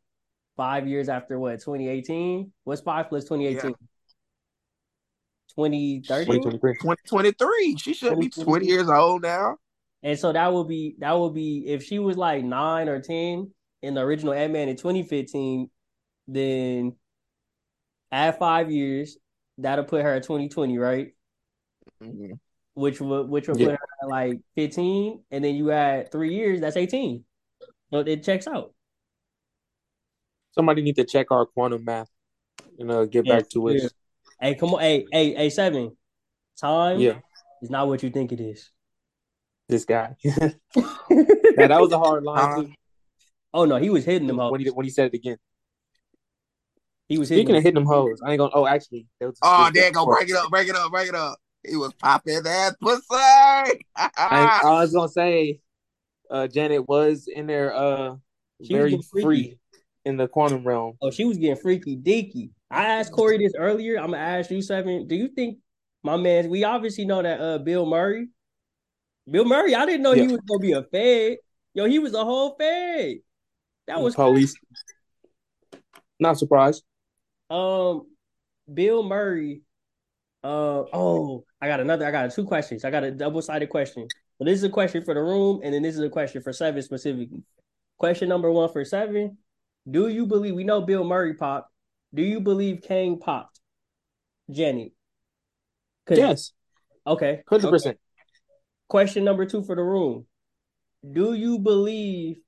[0.56, 2.52] five years after what 2018.
[2.64, 3.72] What's five plus 2018?
[3.72, 3.76] Yeah.
[5.56, 6.40] 2023?
[6.40, 7.78] 2023.
[7.78, 9.58] She should be 20 years old now.
[10.04, 13.52] And so that would be, that would be, if she was like nine or 10
[13.82, 15.70] in the original Ant Man in 2015,
[16.28, 16.96] then
[18.12, 19.18] add five years,
[19.58, 21.14] that'll put her at 2020, right?
[22.02, 22.40] Mhm.
[22.74, 23.68] which would which would Yeah.
[23.68, 27.26] put her at like 15, and then you add three years, that's 18.
[27.92, 28.74] So it checks out.
[30.52, 32.10] Somebody need to check our quantum math
[32.80, 33.84] and uh, get Yeah, back to it.
[33.84, 33.90] yeah.
[34.40, 35.96] Hey, come on, hey, hey, hey, seven.
[36.60, 37.20] Time Yeah,
[37.62, 38.72] is not what you think it is.
[39.72, 40.16] This guy.
[40.24, 42.72] yeah, that was a hard line Uh, too.
[43.54, 44.52] oh no, he was hitting them hoes.
[44.52, 45.38] when he when he said it again.
[47.10, 47.58] He was hitting Speaking them.
[47.60, 48.52] of hitting them hoes, I ain't gonna.
[48.54, 50.06] Oh, actually, that was Oh, this- there go.
[50.06, 51.40] Break it up, break it up, break it up.
[51.68, 53.04] He was popping that pussy.
[53.12, 53.80] I,
[54.18, 55.60] I was gonna say,
[56.30, 58.16] uh, Janet was in there, uh,
[58.64, 59.58] She very free
[60.06, 60.98] in the quantum realm.
[61.02, 62.50] Oh, she was getting freaky deaky.
[62.72, 63.98] I asked Corey this earlier.
[63.98, 65.08] I'm gonna ask you seven.
[65.08, 65.58] Do you think
[66.04, 66.50] my man?
[66.50, 68.30] We obviously know that uh Bill Murray.
[69.32, 71.38] Bill Murray, I didn't know he was gonna be a fed.
[71.74, 73.18] Yo, he was a whole fed.
[73.88, 74.54] That was police.
[76.20, 76.84] Not surprised.
[77.50, 78.08] Um,
[78.72, 79.62] Bill Murray.
[80.44, 82.06] Uh oh, I got another.
[82.06, 82.84] I got two questions.
[82.84, 84.08] I got a double sided question.
[84.38, 86.52] So this is a question for the room, and then this is a question for
[86.52, 87.44] seven specifically.
[87.98, 89.38] Question number one for seven:
[89.90, 91.72] Do you believe we know Bill Murray popped?
[92.14, 93.60] Do you believe Kang popped?
[94.50, 94.94] Jenny.
[96.10, 96.52] Yes,
[97.08, 97.42] Okay.
[97.48, 97.98] hundred percent.
[98.92, 100.26] Question number two for the room.
[101.10, 102.40] Do you believe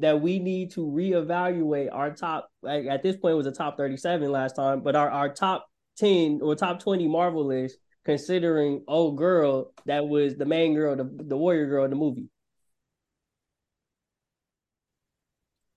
[0.00, 3.76] that we need to reevaluate our top like at this point it was a top
[3.76, 9.16] 37 last time, but our, our top 10 or top 20 Marvel list, considering old
[9.16, 12.28] girl that was the main girl, the, the warrior girl in the movie.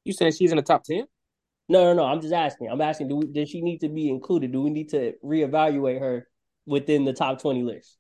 [0.06, 1.06] You saying she's in the top ten?
[1.70, 2.04] No, no, no.
[2.04, 2.70] I'm just asking.
[2.72, 4.52] I'm asking, do we, does she need to be included?
[4.52, 6.28] Do we need to reevaluate her
[6.66, 8.00] within the top 20 list?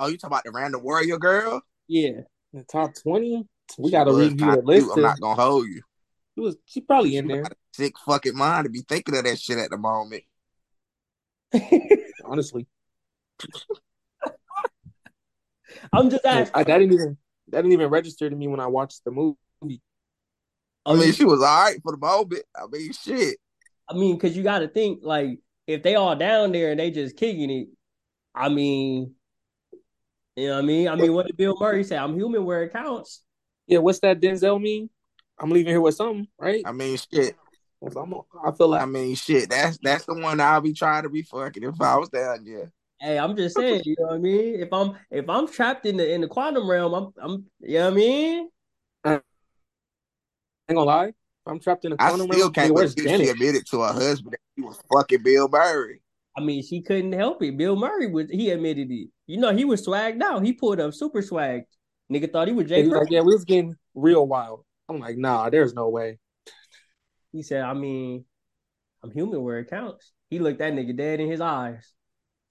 [0.00, 1.60] Oh, you talking about the random warrior girl?
[1.86, 2.22] Yeah.
[2.52, 3.46] In the top twenty?
[3.78, 4.86] We gotta review the list.
[4.86, 5.82] cute, I'm not gonna hold you.
[6.34, 7.42] She was she probably in there.
[7.42, 10.22] got sick fucking mind to be thinking of that shit at the moment.
[12.24, 12.66] Honestly,
[15.92, 16.60] I'm just Like, asking.
[16.60, 19.36] I, that didn't even that didn't even register to me when I watched the movie.
[20.86, 22.42] I mean, um, she was all right for the moment.
[22.56, 23.36] I mean, shit.
[23.88, 26.90] I mean, because you got to think like if they all down there and they
[26.90, 27.68] just kicking it.
[28.34, 29.14] I mean,
[30.40, 30.88] you know what I mean?
[30.88, 31.96] I mean, what did Bill Murray say?
[31.96, 33.22] I'm human where it counts.
[33.66, 34.90] Yeah, what's that Denzel mean?
[35.38, 36.62] I'm leaving here with something, right?
[36.64, 37.34] I mean, shit.
[37.82, 39.48] I'm, I feel like I mean, shit.
[39.48, 42.70] That's that's the one I'll be trying to be fucking if I was down there.
[43.00, 44.60] Hey, I'm just saying, you know what I mean?
[44.60, 47.84] If I'm if I'm trapped in the in the quantum realm, I'm I'm you know
[47.84, 48.48] what I mean?
[49.04, 49.22] I ain't
[50.68, 51.06] gonna lie.
[51.06, 51.14] If
[51.46, 52.52] I'm trapped in the quantum still realm.
[52.52, 56.02] can't hey, where's believe she admitted to her husband that he was fucking Bill Murray.
[56.36, 57.56] I mean, she couldn't help it.
[57.56, 59.08] Bill Murray was he admitted it.
[59.26, 60.44] You know, he was swagged out.
[60.44, 61.64] He pulled up super swag.
[62.10, 64.64] Nigga thought he was Jay like, yeah, we was getting real wild.
[64.88, 66.18] I'm like, nah, there's no way.
[67.32, 68.24] He said, I mean,
[69.02, 70.12] I'm human where it counts.
[70.28, 71.92] He looked that nigga dead in his eyes.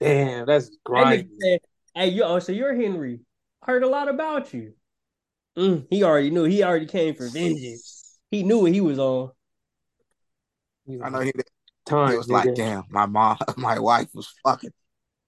[0.00, 1.22] Damn, that's That grimy.
[1.24, 1.60] nigga said,
[1.94, 3.20] Hey, yo, so you're Henry.
[3.62, 4.72] Heard a lot about you.
[5.58, 6.44] Mm, he already knew.
[6.44, 8.18] He already came for vengeance.
[8.30, 9.32] He knew what he was on.
[11.02, 11.32] I know he,
[11.90, 12.10] time.
[12.12, 14.70] he was like, damn, my mom, my wife was fucking.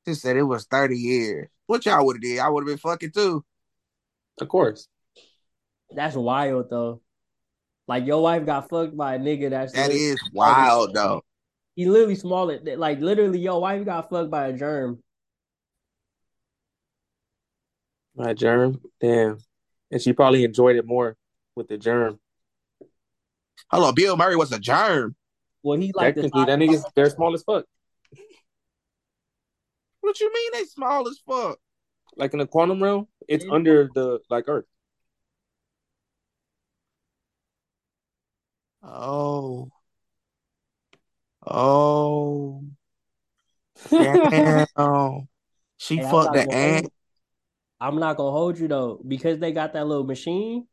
[0.06, 1.48] She said it was 30 years.
[1.66, 2.38] What y'all would have did?
[2.40, 3.44] I would have been fucking too.
[4.40, 4.88] Of course.
[5.94, 7.02] That's wild though.
[7.86, 11.22] Like your wife got fucked by a nigga that's That literally- is wild though.
[11.76, 12.58] he literally smaller.
[12.76, 15.02] Like literally, your wife got fucked by a germ.
[18.14, 18.80] My germ.
[19.00, 19.38] Damn.
[19.90, 21.16] And she probably enjoyed it more
[21.54, 22.18] with the germ.
[23.70, 25.14] Hello, Bill Murray was a germ.
[25.62, 27.64] Well, he like Technically, that nigga's they're small as fuck.
[30.00, 31.58] What you mean they small as fuck?
[32.16, 33.52] Like in the quantum realm, it's Yeah.
[33.52, 34.66] under the like Earth.
[38.82, 39.70] Oh.
[41.46, 42.64] Oh.
[43.90, 44.66] Damn.
[45.76, 46.92] she Hey, fucked not the ant.
[47.80, 50.66] I'm not gonna hold you though, because they got that little machine.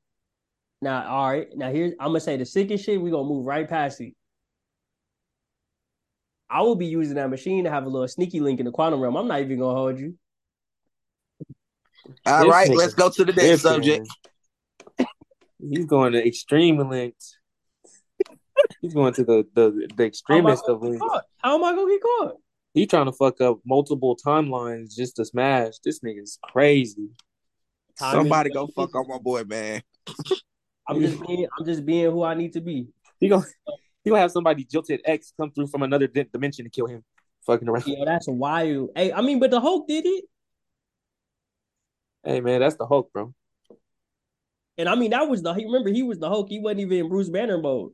[0.82, 1.47] Now, all right.
[1.56, 3.02] Now here's I'm gonna say the sickest shit.
[3.02, 4.13] We gonna move right past it.
[6.49, 8.99] I will be using that machine to have a little sneaky link in the quantum
[8.99, 9.15] realm.
[9.15, 10.15] I'm not even gonna hold you.
[12.25, 13.85] All This right, nigga let's go to the next Different.
[13.85, 14.07] subject.
[15.62, 17.38] He's going to extreme lengths.
[18.81, 21.05] He's going to the the, the How am I extremist of get lengths.
[21.07, 21.23] caught?
[21.38, 22.35] How am I gonna get caught?
[22.73, 25.73] He trying to fuck up multiple timelines just to smash.
[25.83, 27.09] This nigga's crazy.
[27.97, 29.81] Time Somebody go fuck on my boy, man.
[30.88, 32.88] I'm just being I'm just being who I need to be.
[33.19, 33.45] He gonna
[34.03, 37.03] he gonna have somebody jilted X come through from another di- dimension to kill him.
[37.45, 37.88] Fucking around.
[37.88, 38.89] Yo, that's wild.
[38.95, 40.25] Hey, I mean, but the Hulk did it,
[42.23, 43.33] Hey man, that's the Hulk, bro.
[44.77, 45.53] and I mean that was the.
[45.53, 46.49] Remember, he was the Hulk.
[46.49, 47.93] He wasn't even in Bruce Banner mode.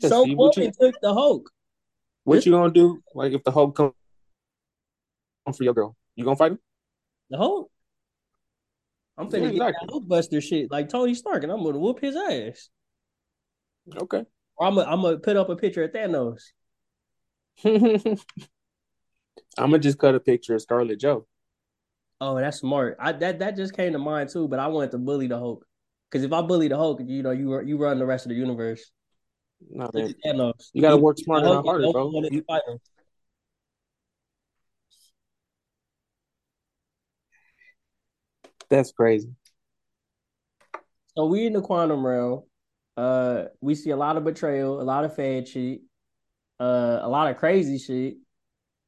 [0.00, 1.50] Yeah, Some Steve, woman you took the Hulk.
[2.24, 3.02] what you gonna do?
[3.14, 3.92] Like if the Hulk come
[5.44, 6.58] come for your girl, you gonna fight him?
[7.30, 7.70] The Hulk.
[9.16, 10.00] I'm finna Yeah, get that exactly.
[10.00, 12.70] Hulkbuster shit like Tony Stark, and I'm gonna whoop his ass.
[13.94, 14.24] Okay.
[14.60, 16.42] I'm gonna put up a picture of Thanos.
[17.64, 18.18] I'm
[19.70, 21.26] gonna just cut a picture of Scarlet Joe.
[22.20, 22.96] Oh, that's smart.
[23.00, 25.66] I that that just came to mind too, but I wanted to bully the Hulk.
[26.10, 28.36] Because if I bully the Hulk, you know, you you run the rest of the
[28.36, 28.90] universe.
[29.70, 30.70] No man, Thanos.
[30.72, 32.04] you gotta work smarter, not harder, bro.
[32.04, 32.44] only one that You-.
[38.68, 39.30] That's crazy.
[41.16, 42.42] So we in the quantum realm.
[42.96, 45.80] Uh, we see a lot of betrayal, a lot of fad shit,
[46.60, 48.16] uh, a lot of crazy shit.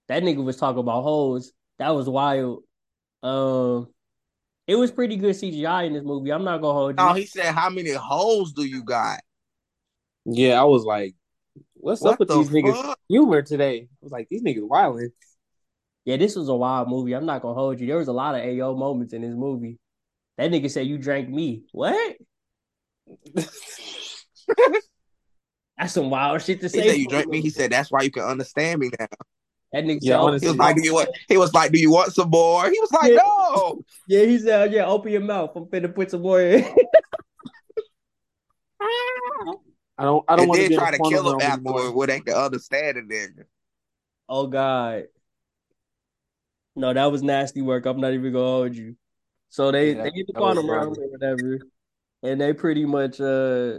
[0.08, 1.52] That nigga was talking about hoes.
[1.78, 2.62] That was wild.
[3.22, 3.88] Um,
[4.66, 6.32] it was pretty good CGI in this movie.
[6.32, 7.04] I'm not gonna hold you.
[7.04, 9.20] No, he said, "How many holes do you got?"
[10.24, 11.14] Yeah, I was like,
[11.74, 15.10] "What's What up with the these niggas humor today?" I was like, "These niggas wilding."
[16.04, 17.14] Yeah, this was a wild movie.
[17.14, 17.86] I'm not gonna hold you.
[17.88, 19.78] There was a lot of AO moments in this movie.
[20.38, 21.64] That nigga said you drank me.
[21.72, 22.16] What?
[25.78, 26.88] That's some wild shit to He say.
[26.88, 29.06] said, "You drink me." He said, "That's why you can understand me now."
[29.72, 30.48] That nigga Yeah, "Oh, honestly.
[30.48, 32.80] He was like, "Do you want?" He was like, "Do you want some more?" He
[32.80, 33.18] was like, Yeah.
[33.18, 35.50] "No." yeah, he said, yeah, open your mouth.
[35.54, 36.64] I'm finna put some more in.
[39.98, 40.24] I don't.
[40.28, 43.08] I don't want to try to kill him afterward What they can understand it.
[43.08, 43.44] Nigga.
[44.28, 45.04] oh God.
[46.74, 47.86] No, that was nasty work.
[47.86, 48.96] I'm not even gonna hold you.
[49.48, 50.98] So they Yeah, they get the that was quantum realm wild.
[50.98, 51.58] or whatever,
[52.22, 53.78] and they pretty much uh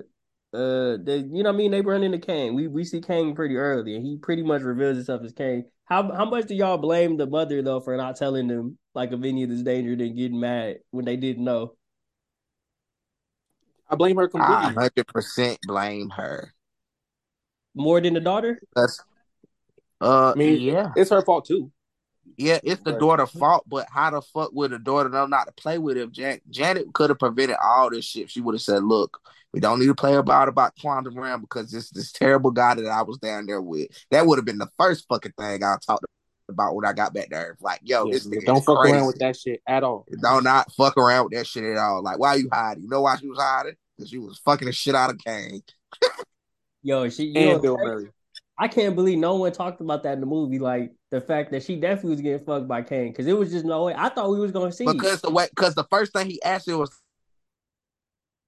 [0.54, 2.56] uh they you know what I mean they run into Kang.
[2.56, 5.66] We we see Kang pretty early, and he pretty much reveals himself as Kang.
[5.86, 9.24] How how much do y'all blame the mother though for not telling them like of
[9.24, 11.74] any of this danger and getting mad when they didn't know?
[13.90, 14.74] I blame her completely.
[14.74, 16.54] hundred percent blame her.
[17.76, 18.60] More than the daughter?
[18.76, 19.02] That's
[20.02, 20.92] uh I mean, yeah.
[20.96, 21.72] it's her fault too.
[22.36, 25.48] Yeah, it's the But- daughter's fault, but how the fuck would the daughter know not
[25.48, 26.12] to play with him?
[26.12, 28.30] Jan- Janet could have prevented all this shit.
[28.30, 29.20] She would have said, "Look,
[29.54, 32.86] we don't need to play about about quantum realm because this this terrible guy that
[32.86, 36.06] I was down there with." That would have been the first fucking thing I talked
[36.50, 37.58] about when I got back there.
[37.60, 38.96] Like, yo, Yeah, this nigga don't fuck crazy.
[38.96, 40.06] around with that shit at all.
[40.22, 42.02] Don't not fuck around with that shit at all.
[42.04, 42.84] Like, why you hiding?
[42.84, 43.76] You know why she was hiding?
[43.98, 45.62] Because she was fucking the shit out of Kang.
[46.84, 48.10] Yo, she you And know, Bill Murray.
[48.58, 50.60] I can't believe no one talked about that in the movie.
[50.60, 53.66] Like the fact that she definitely was getting fucked by Kang because it was just
[53.66, 53.94] no way.
[53.96, 54.86] I thought we was gonna see.
[54.86, 56.92] Because the way, because the first thing he asked her was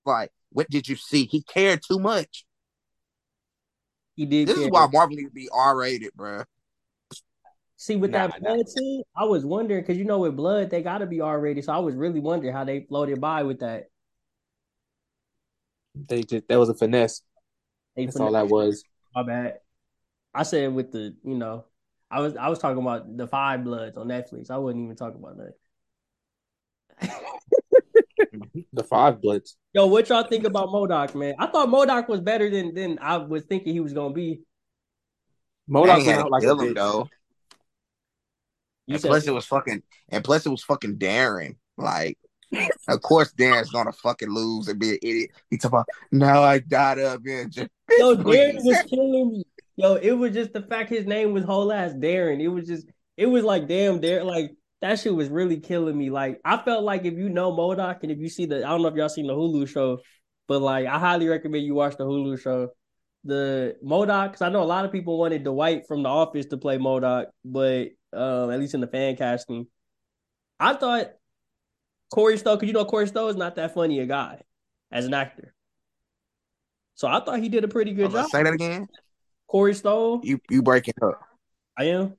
[0.06, 2.46] like, "What did you see?" He cared too much.
[4.16, 4.50] he did.
[4.50, 6.44] This is why Marvel need to be R rated, bro.
[7.78, 8.56] See, with Nah, that nah.
[8.56, 11.40] blood scene, I was wondering because you know with blood they got to be R
[11.40, 11.64] rated.
[11.64, 13.86] So I was really wondering how they floated by with that.
[15.96, 17.22] They just that was a finesse.
[17.96, 18.84] They That's all that was.
[19.16, 19.60] My bad.
[20.34, 21.64] I said with the you know,
[22.12, 24.50] I was I was talking about the Five Bloods on Netflix.
[24.50, 25.54] I wasn't even talking about that.
[28.74, 29.58] The five bloods.
[29.74, 31.36] Yo, what y'all think about MODOK, man?
[31.40, 34.42] I thought MODOK was better than than I was thinking he was gonna be.
[35.70, 36.76] MODOK went had out like a kill bitch.
[36.76, 37.10] though.
[38.86, 39.84] You and said plus, it was fucking.
[40.10, 41.58] And plus, it was fucking Darren.
[41.78, 42.18] Like,
[42.88, 45.32] of course, Darren's gonna fucking lose and be an idiot.
[45.50, 47.70] He talk about now I got up and just.
[47.98, 49.44] Yo, Darren was killing me.
[49.80, 52.42] Yo, it was just the fact his name was whole ass Darren.
[52.42, 56.10] It was just, it was like, damn, Darren, like that shit was really killing me.
[56.10, 58.82] Like, I felt like if you know MODOK and if you see the, I don't
[58.82, 60.00] know if y'all seen the Hulu show,
[60.50, 62.72] but like, I highly recommend you watch the Hulu show.
[63.24, 66.58] The MODOK, because I know a lot of people wanted Dwight from The Office to
[66.58, 69.68] play MODOK, but um, at least in the fan casting,
[70.60, 71.12] I thought
[72.14, 74.42] Corey Stoll, because you know Corey Stoll is not that funny a guy
[74.92, 75.54] as an actor.
[76.96, 78.30] So I thought he did a pretty good job.
[78.30, 78.90] Say that again.
[79.50, 81.20] Corey Stoll, You you breaking up?
[81.76, 82.14] I am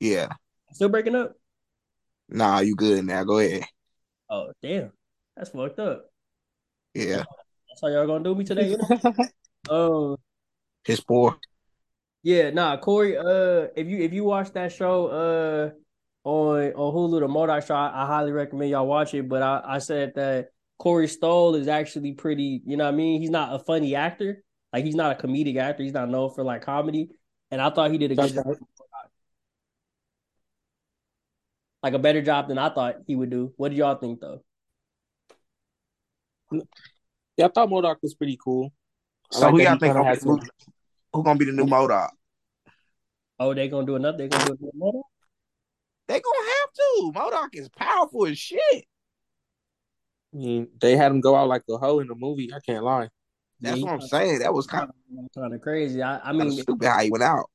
[0.00, 0.28] Yeah.
[0.72, 1.34] still breaking up.
[2.28, 3.22] Nah, you good now.
[3.22, 3.64] Go ahead.
[4.28, 4.90] Oh damn,
[5.36, 6.10] that's fucked up.
[6.94, 7.22] Yeah.
[7.68, 8.70] That's how y'all gonna do me today.
[8.70, 9.14] You know?
[9.70, 10.16] um,
[10.84, 11.38] His poor.
[12.24, 13.16] yeah, nah, Corey.
[13.16, 15.70] Uh, if you if you watch that show, uh,
[16.28, 19.28] on on Hulu, the MODOK show, I, I highly recommend y'all watch it.
[19.28, 22.62] But I I said that Corey Stoll is actually pretty.
[22.66, 23.20] You know what I mean?
[23.20, 24.42] He's not a funny actor.
[24.76, 25.82] Like he's not a comedic actor.
[25.82, 27.08] He's not known for like comedy.
[27.50, 28.56] And I thought he did a good That's job.
[31.82, 33.54] Like a better job than I thought he would do.
[33.56, 34.42] What do y'all think though?
[37.38, 38.70] Yeah, I thought MODOK was pretty cool.
[39.32, 40.42] I So like who y'all think gonna had be the new,
[41.14, 42.10] who gonna be the new MODOK?
[43.40, 44.18] Oh, they gonna do another.
[44.18, 45.02] They gonna do another MODOK?
[46.08, 47.12] They gonna have to.
[47.14, 48.84] MODOK is powerful as shit.
[50.34, 52.52] I mean, they had him go out like a hoe in the movie.
[52.54, 53.08] I can't lie.
[53.60, 54.38] That's Yeah, what I'm he- saying.
[54.40, 54.94] That was kind of
[55.34, 56.02] kind of crazy.
[56.02, 57.48] I, I mean, stupid how he went out.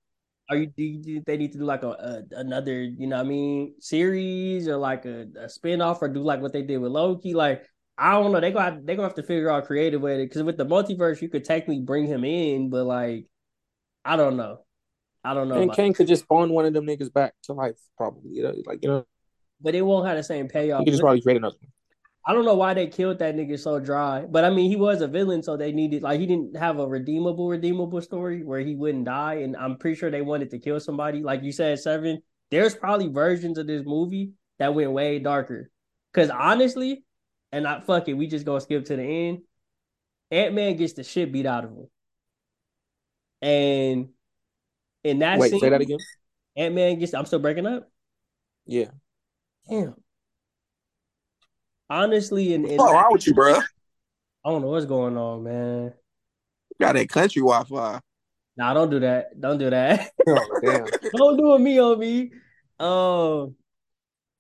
[0.50, 3.18] are you do you think they need to do like a, a another, you know,
[3.18, 6.78] what I mean, series or like a, a spinoff or do like what they did
[6.78, 7.34] with Loki?
[7.34, 7.66] Like,
[7.98, 8.40] I don't know.
[8.40, 10.66] They gonna have, they gonna have to figure out a creative way because with the
[10.66, 13.28] multiverse, you could technically bring him in, but like,
[14.04, 14.60] I don't know.
[15.24, 15.62] I don't know.
[15.62, 18.32] And Kang could just spawn one of them niggas back to life, probably.
[18.32, 19.06] You know, like you know,
[19.62, 20.84] but it won't have the same he payoff.
[20.84, 21.72] could just probably create another one.
[22.25, 25.01] I don't know why they killed that nigga so dry, but I mean, he was
[25.01, 28.75] a villain, so they needed like he didn't have a redeemable, redeemable story where he
[28.75, 31.23] wouldn't die, and I'm pretty sure they wanted to kill somebody.
[31.23, 32.21] Like you said, Seven.
[32.51, 35.71] There's probably versions of this movie that went way darker,
[36.13, 37.03] Cause honestly,
[37.51, 39.39] and I fuck it, we just gonna skip to the end.
[40.29, 41.88] Ant Man gets the shit beat out of him.
[43.41, 44.10] And
[45.03, 45.97] in that Wait, scene, say that again.
[46.55, 47.89] Ant Man gets I'm still breaking up.
[48.65, 48.91] Yeah.
[49.69, 49.95] Damn.
[51.91, 53.56] Honestly, and, and What's wrong with you, bro?
[53.56, 55.93] I don't know what's going on, man.
[56.80, 57.99] Got that country Wi-Fi.
[58.56, 59.38] Nah, don't do that.
[59.38, 60.10] Don't do that.
[60.25, 60.86] Oh, damn.
[61.13, 62.32] don't do a me on me.
[62.80, 63.56] Um,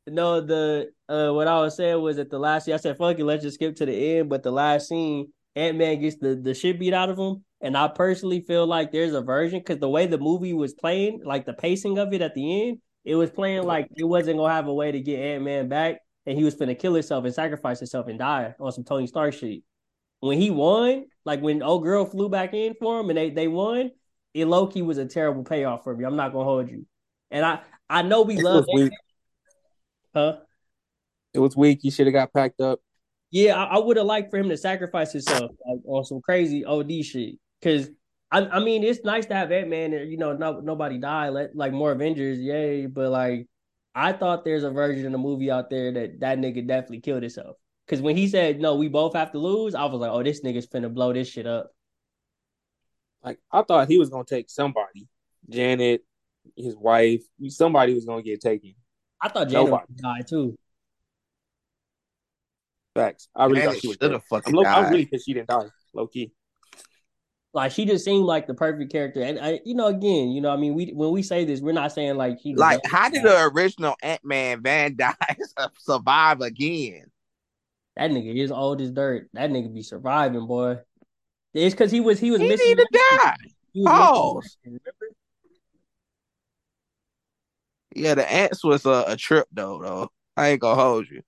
[0.07, 3.19] no, the uh, what I was saying was at the last scene, I said, "Fuck
[3.19, 6.35] it, let's just skip to the end." But the last scene, Ant Man gets the
[6.35, 9.79] the shit beat out of him, and I personally feel like there's a version because
[9.79, 13.15] the way the movie was playing, like the pacing of it at the end, it
[13.15, 16.37] was playing like it wasn't gonna have a way to get Ant Man back, and
[16.37, 19.63] he was finna kill himself and sacrifice himself and die on some Tony Stark shit.
[20.19, 23.47] When he won, like when old girl flew back in for him and they they
[23.47, 23.91] won,
[24.33, 26.05] it low key was a terrible payoff for me.
[26.05, 26.85] I'm not gonna hold you,
[27.31, 28.65] and I I know we It love
[30.13, 30.37] huh.
[31.33, 31.79] It was weak.
[31.83, 32.79] You should have got packed up.
[33.31, 36.65] Yeah, I, I would have liked for him to sacrifice himself like, on some crazy
[36.65, 37.35] OD shit.
[37.61, 37.89] Cause
[38.31, 39.91] I, I mean, it's nice to have Ant Man.
[39.91, 41.29] You know, no, nobody die.
[41.29, 42.85] Let like more Avengers, yay!
[42.85, 43.47] But like,
[43.93, 47.23] I thought there's a version of the movie out there that that nigga definitely killed
[47.23, 47.57] himself.
[47.87, 50.41] Cause when he said no, we both have to lose, I was like, oh, this
[50.41, 51.71] nigga's finna blow this shit up.
[53.23, 55.07] Like I thought he was gonna take somebody.
[55.49, 56.05] Janet,
[56.55, 58.75] his wife, somebody was gonna get taken.
[59.21, 59.85] I thought Janet Nobody.
[59.89, 60.57] would die too.
[62.95, 63.27] Facts.
[63.35, 65.33] I really Janet thought she was should have fucking I'm, low, I'm really pissed she
[65.33, 65.67] didn't die.
[65.93, 66.31] Low key.
[67.53, 69.21] Like she just seemed like the perfect character.
[69.21, 71.73] And I, you know, again, you know, I mean, we when we say this, we're
[71.73, 75.15] not saying like he Like, how did the original Ant Man Van Dyne
[75.77, 77.05] survive again?
[77.97, 79.29] that nigga is old as dirt.
[79.33, 80.77] That nigga be surviving, boy.
[81.53, 82.67] It's because he was he was He missing.
[82.69, 82.87] need to
[83.17, 83.35] die.
[83.75, 84.41] missing oh.
[87.93, 89.81] Yeah, the ants was a, a trip though.
[89.81, 91.21] Though I ain't gonna hold you.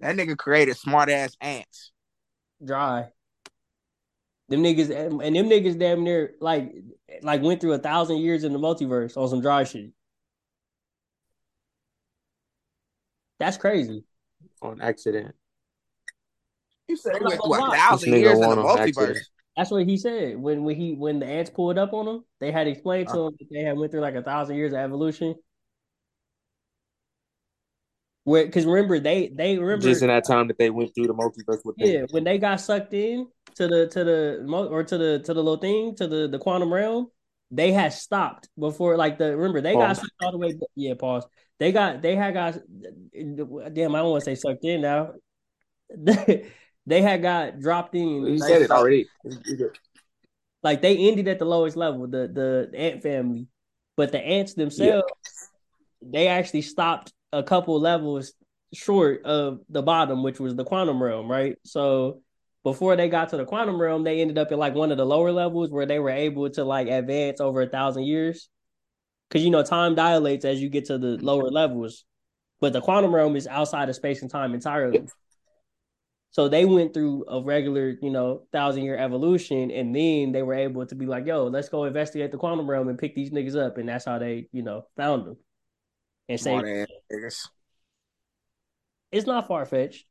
[0.00, 1.92] That nigga created smart ass ants.
[2.64, 3.10] dry.
[4.54, 6.72] Them niggas and and them niggas damn near like
[7.22, 9.90] like went through a thousand years in the multiverse on some dry shit.
[13.40, 14.04] That's crazy.
[14.62, 15.34] On accident.
[16.86, 18.78] You said he went through a thousand years in the multiverse.
[18.78, 19.18] accident.
[19.56, 22.24] That's what he said when when he when the ants pulled up on him.
[22.38, 23.26] They had explained to uh.
[23.26, 25.34] him that they had went through like a thousand years of evolution.
[28.22, 31.14] Where because remember they they remember Just in that time that they went through the
[31.14, 31.88] multiverse with them.
[31.88, 35.34] yeah when they got sucked in to the to the mo- or to the to
[35.34, 37.08] the little thing to the the quantum realm
[37.50, 39.98] they had stopped before like the remember they got Pause.
[39.98, 41.26] sucked all the way yeah pause.
[41.60, 42.58] They got they had got
[43.12, 45.12] damn I don't want to say sucked in now.
[46.86, 48.26] They had got dropped in.
[48.26, 49.06] You like, said it already.
[50.62, 53.46] like they ended at the lowest level the the ant family.
[53.96, 55.06] But the ants themselves
[56.02, 58.34] they actually stopped a couple levels
[58.74, 61.56] short of the bottom which was the quantum realm right?
[61.64, 62.20] So
[62.64, 65.06] before they got to the quantum realm they ended up at like one of the
[65.06, 68.48] lower levels where they were able to like advance over a thousand years
[69.28, 72.04] because you know time dilates as you get to the lower levels
[72.60, 75.06] but the quantum realm is outside of space and time entirely
[76.34, 80.54] so they went through a regular, you know, thousand year evolution, and then they were
[80.54, 83.54] able to be like, "Yo, let's go investigate the quantum realm and pick these niggas
[83.54, 85.36] up," and that's how they, you know, found them.
[86.28, 86.86] And say
[89.12, 90.06] it's not far fetched.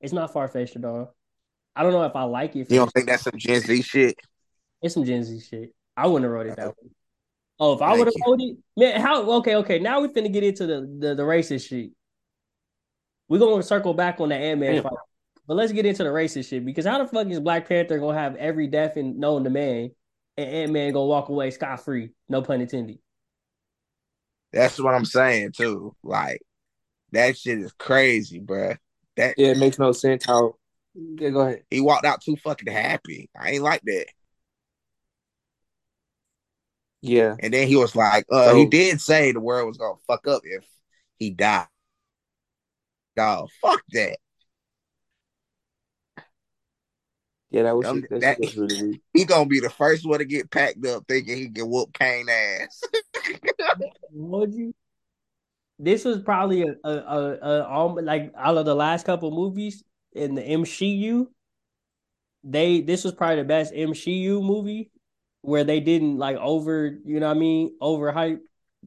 [0.00, 1.14] It's not far fetched at all.
[1.76, 2.70] I don't know if I like it.
[2.70, 4.18] You don't think that's some Gen Z shit?
[4.82, 5.74] It's some Gen Z shit.
[5.96, 6.90] I wouldn't have wrote it that way.
[7.58, 9.30] Oh, if I would have wrote it, man, how?
[9.38, 9.78] Okay, okay.
[9.78, 11.90] Now we're finna get into the the, the racist shit.
[13.28, 14.92] We're gonna circle back on the Ant Man fight,
[15.46, 18.18] but let's get into the racist shit because how the fuck is Black Panther gonna
[18.18, 19.90] have every death and known to man,
[20.38, 22.10] and Ant Man gonna walk away scot free?
[22.28, 22.98] No pun intended.
[24.52, 25.94] That's what I'm saying too.
[26.02, 26.40] Like
[27.12, 28.78] that shit is crazy, bruh.
[29.20, 30.56] That Yeah, it makes no sense how.
[30.94, 31.62] Yeah, go ahead.
[31.70, 33.28] he walked out too fucking happy.
[33.38, 34.06] I ain't like that.
[37.02, 39.98] Yeah, And then he was like, uh, So- he did say the world was gonna
[40.06, 40.64] fuck up if
[41.18, 41.66] he died.
[43.16, 44.18] Dog, fuck that.
[47.50, 49.00] yeah, that was Um, that, that- was really.
[49.14, 52.26] He gonna be the first one to get packed up thinking he can whoop Kang
[52.28, 52.80] ass.
[54.12, 54.74] Would you?
[55.82, 59.82] This was probably a, a, a, a um, like out of the last couple movies
[60.12, 61.30] in the MCU.
[62.44, 64.90] They this was probably the best MCU movie
[65.42, 68.40] where they didn't like over, you know what I mean, overhype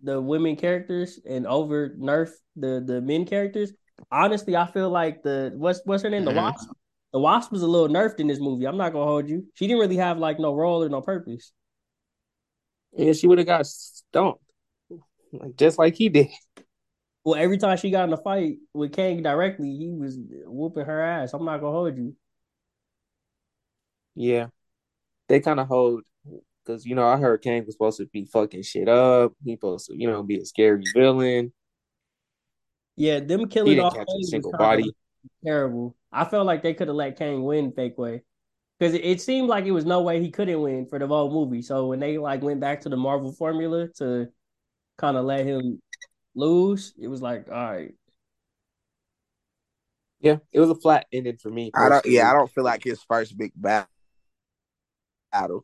[0.04, 3.74] the women characters and over nerf the the men characters.
[4.12, 6.36] Honestly, I feel like the what's what's her name, the Mhm.
[6.38, 6.70] Wasp.
[7.14, 8.66] The Wasp was a little nerfed in this movie.
[8.66, 9.46] I'm not gonna hold you.
[9.56, 11.54] She didn't really have like no role or no purpose.
[12.96, 14.44] Yeah, she would have got stomped,
[15.32, 16.30] like just like he did.
[17.26, 21.02] Well, every time she got in a fight with Kang directly, he was whooping her
[21.02, 21.34] ass.
[21.34, 22.16] I'm not gonna hold you.
[24.16, 24.48] Yeah,
[25.30, 26.04] they kind of hold
[26.66, 29.34] because you know I heard Kang was supposed to be fucking shit up.
[29.44, 31.54] He supposed to you know be a scary villain.
[32.96, 34.92] Yeah, them killing off catch a single body.
[35.44, 35.96] terrible.
[36.12, 38.22] I felt like they could have let Kang win fake way.
[38.78, 41.32] Because it, it seemed like it was no way he couldn't win for the whole
[41.32, 41.62] movie.
[41.62, 44.28] So when they like went back to the Marvel formula to
[44.98, 45.82] kind of let him
[46.36, 47.94] lose, it was like, all right.
[50.20, 51.72] Yeah, it was a flat ending for me.
[51.76, 52.06] I don't.
[52.06, 53.90] Yeah, I don't feel like his first big battle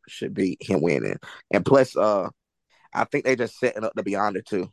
[0.08, 1.18] should be him winning.
[1.50, 2.28] And plus, uh,
[2.94, 4.70] I think they just setting up the Beyonder too.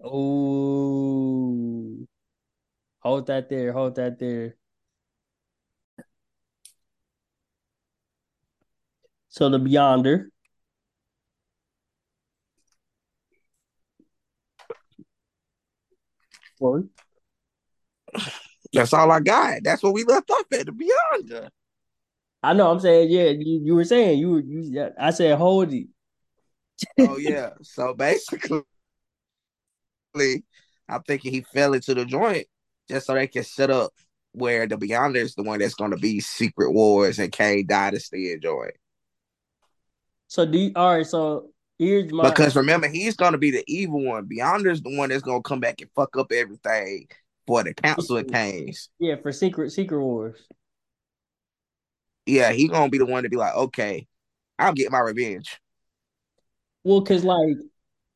[0.00, 0.46] Oh,
[3.00, 4.54] hold that there, hold that there.
[9.28, 10.28] So the Beyonder.
[18.72, 19.62] That's all I got.
[19.62, 21.48] That's what we left off at the Beyonder.
[22.42, 22.70] I know.
[22.70, 23.30] I'm saying, yeah.
[23.30, 24.40] You, you were saying you were.
[24.40, 25.88] You, yeah, I said hold it.
[26.98, 27.50] Oh yeah.
[27.62, 28.62] so basically,
[30.88, 32.46] I'm thinking he fell into the joint
[32.88, 33.92] just so they can set up
[34.32, 38.32] where the Beyonder is the one that's going to be Secret Wars and Kang Dynasty
[38.32, 38.74] and joint.
[40.28, 41.06] So do you, all right.
[41.06, 44.26] So here's my Because remember, he's going to be the evil one.
[44.28, 47.08] Beyonder's the one that's going to come back and fuck up everything
[47.46, 48.88] for the Council of Kangs.
[48.98, 50.38] yeah for Secret Secret Wars.
[52.26, 54.06] Yeah, he going to be the one to be like, okay,
[54.58, 55.58] I'll get my revenge.
[56.84, 57.56] Well, cause like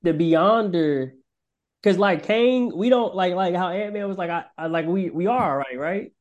[0.02, 1.12] the Beyonder,
[1.82, 4.86] cause like Kang, we don't like like how Ant Man was like I, I like
[4.86, 6.12] we we are right, right?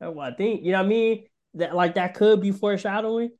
[0.00, 0.64] That's what I think.
[0.64, 1.24] You know what I mean?
[1.54, 3.30] That like that could be foreshadowing,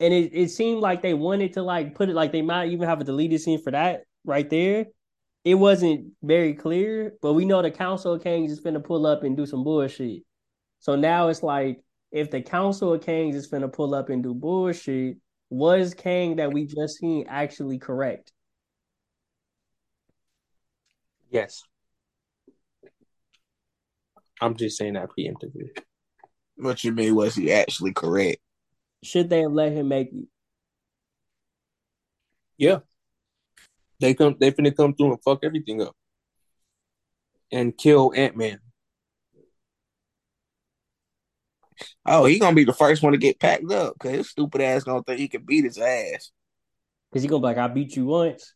[0.00, 2.88] and it it seemed like they wanted to like put it like they might even
[2.88, 4.86] have a deleted scene for that right there.
[5.44, 9.22] It wasn't very clear, but we know the Council of Kangs is gonna pull up
[9.22, 10.22] and do some bullshit.
[10.80, 14.34] So now it's like if the Council of Kangs is gonna pull up and do
[14.34, 15.18] bullshit,
[15.50, 18.32] was Kang that we just seen actually correct?
[21.30, 21.62] Yes.
[24.40, 25.68] I'm just saying that preemptively.
[26.56, 27.14] What you mean?
[27.14, 28.40] Was he actually correct?
[29.02, 30.26] Should they have let him make it?
[32.58, 32.80] Yeah.
[34.00, 35.94] They come they finna come through and fuck everything up.
[37.52, 38.60] And kill Ant Man.
[42.04, 44.84] Oh, he gonna be the first one to get packed up because his stupid ass
[44.84, 46.30] gonna think he can beat his ass.
[47.10, 48.54] Because he gonna be like, I beat you once.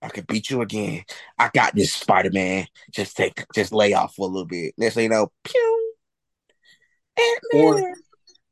[0.00, 1.04] I can beat you again.
[1.38, 2.66] I got this, Spider Man.
[2.90, 4.74] Just take, just lay off for a little bit.
[4.76, 5.94] Next thing you know, pew.
[7.16, 7.94] Ant-Man.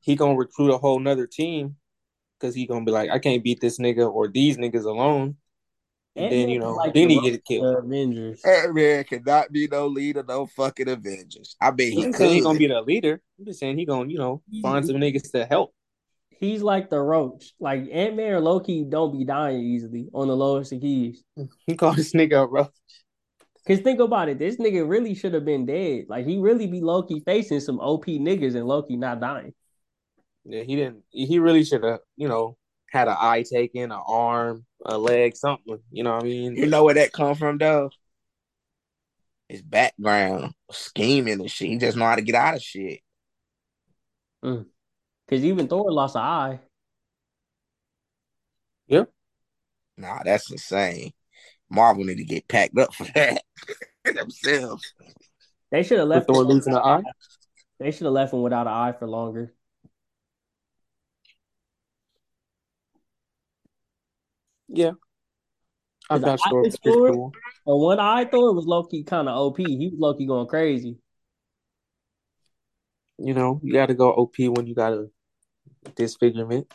[0.01, 1.77] He gonna recruit a whole nother team
[2.39, 5.37] because he gonna be like, I can't beat this nigga or these niggas alone.
[6.17, 7.65] And then you know, like then the he get killed.
[7.67, 8.43] uh, Avengers.
[8.45, 11.57] Ant-Man cannot be no leader, no fucking Avengers.
[11.61, 13.23] I mean, I he ain't saying he gonna be the leader.
[13.39, 15.75] I'm just saying he gonna, you know, find some niggas to help.
[16.31, 17.53] He's like the roach.
[17.61, 21.23] Like Ant Man or Loki don't be dying easily on the lowest of keys.
[21.67, 22.71] He called this nigga a rough.
[23.69, 26.07] Cause think about it, this nigga really should have been dead.
[26.09, 29.53] Like he really be Loki facing some OP niggas and Loki not dying.
[30.45, 31.05] Yeah, he didn't.
[31.11, 32.57] He really should have, you know,
[32.91, 35.79] had an eye taken, an arm, a leg, something.
[35.91, 36.57] You know what I mean?
[36.57, 37.91] You know where that come from, though?
[39.49, 41.69] His background, scheming and shit.
[41.69, 43.01] He just know how to get out of shit.
[44.45, 44.67] Mm.
[45.29, 46.61] Cause even Thor lost an eye.
[48.89, 49.11] Yep.
[49.97, 51.13] Nah, that's insane.
[51.69, 53.43] Marvel need to get packed up for that
[54.05, 54.93] themselves.
[55.71, 56.27] They should have left.
[56.27, 57.03] Thor losing an eye.
[57.79, 59.55] They should have left him without an eye for longer.
[64.73, 64.93] Yeah.
[66.09, 67.33] I Cause thought I Thor was just pretty Thor- cool.
[67.67, 69.59] But one eye Thor was Loki kind of OP.
[69.59, 70.97] He was Loki going crazy.
[73.19, 75.11] You know, you got to go OP when you got a
[75.95, 76.73] disfigurement.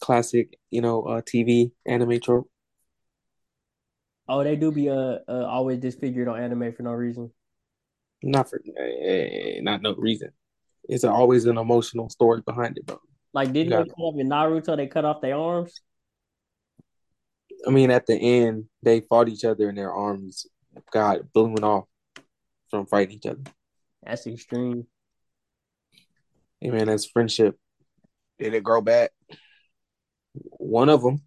[0.00, 2.50] Classic, you know, uh, TV anime trope.
[4.28, 7.30] Oh, they do be uh, uh always disfigured on anime for no reason.
[8.22, 10.30] Not for eh, not no reason.
[10.88, 12.98] It's always an emotional story behind it, bro.
[13.32, 14.76] Like didn't Got they cut off in Naruto?
[14.76, 15.80] They cut off their arms.
[17.66, 20.46] I mean, at the end, they fought each other and their arms
[20.92, 21.84] got blown off
[22.70, 23.42] from fighting each other.
[24.02, 24.86] That's extreme.
[26.60, 27.56] Hey, man, that's friendship.
[28.38, 29.10] Did it grow back?
[30.34, 31.22] One of them,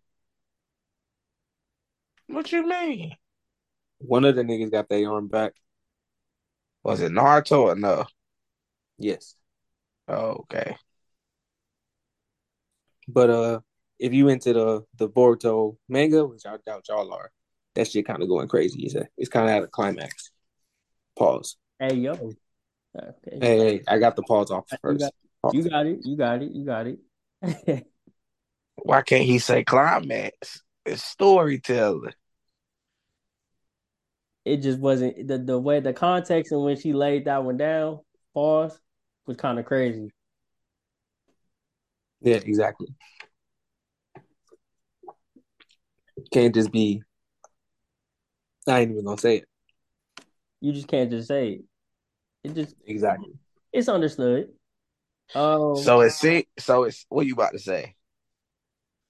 [2.27, 3.15] What you mean?
[3.99, 5.53] one of the niggas got their arm back.
[6.83, 8.05] Was it Naruto or no?
[8.97, 9.35] Yes.
[10.07, 10.75] Oh, okay.
[13.07, 13.59] But uh,
[13.99, 17.31] if you into the the Boruto manga, which I doubt y'all are,
[17.75, 18.83] that shit kind of going crazy.
[18.83, 20.31] It's, it's kind of at a climax.
[21.17, 21.57] Pause.
[21.79, 22.13] Hey yo.
[22.97, 23.37] Okay.
[23.41, 25.11] Hey, hey, I got the pause off first.
[25.51, 25.99] You got, you got it.
[26.03, 26.51] You got it.
[26.51, 27.87] You got it.
[28.75, 30.61] Why can't he say climax?
[30.85, 32.13] It's storytelling.
[34.45, 37.99] It just wasn't the the way the context in which he laid that one down.
[38.33, 38.79] Pause
[39.25, 40.11] was kind of crazy.
[42.21, 42.87] Yeah, exactly.
[46.31, 47.01] Can't just be.
[48.67, 49.45] I ain't even gonna say it.
[50.61, 51.61] You just can't just say it.
[52.43, 53.33] It just exactly.
[53.71, 54.49] It's understood.
[55.33, 56.47] Um, so it's see.
[56.57, 57.95] So it's what you about to say?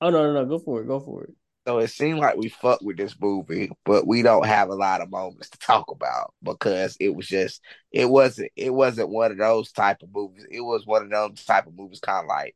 [0.02, 0.46] Oh no, no, no!
[0.46, 0.88] Go for it.
[0.88, 1.34] Go for it.
[1.68, 5.02] So it seemed like we fucked with this movie, but we don't have a lot
[5.02, 7.60] of moments to talk about because it was just
[7.92, 10.46] it wasn't it wasn't one of those type of movies.
[10.50, 12.56] It was one of those type of movies, kind of like,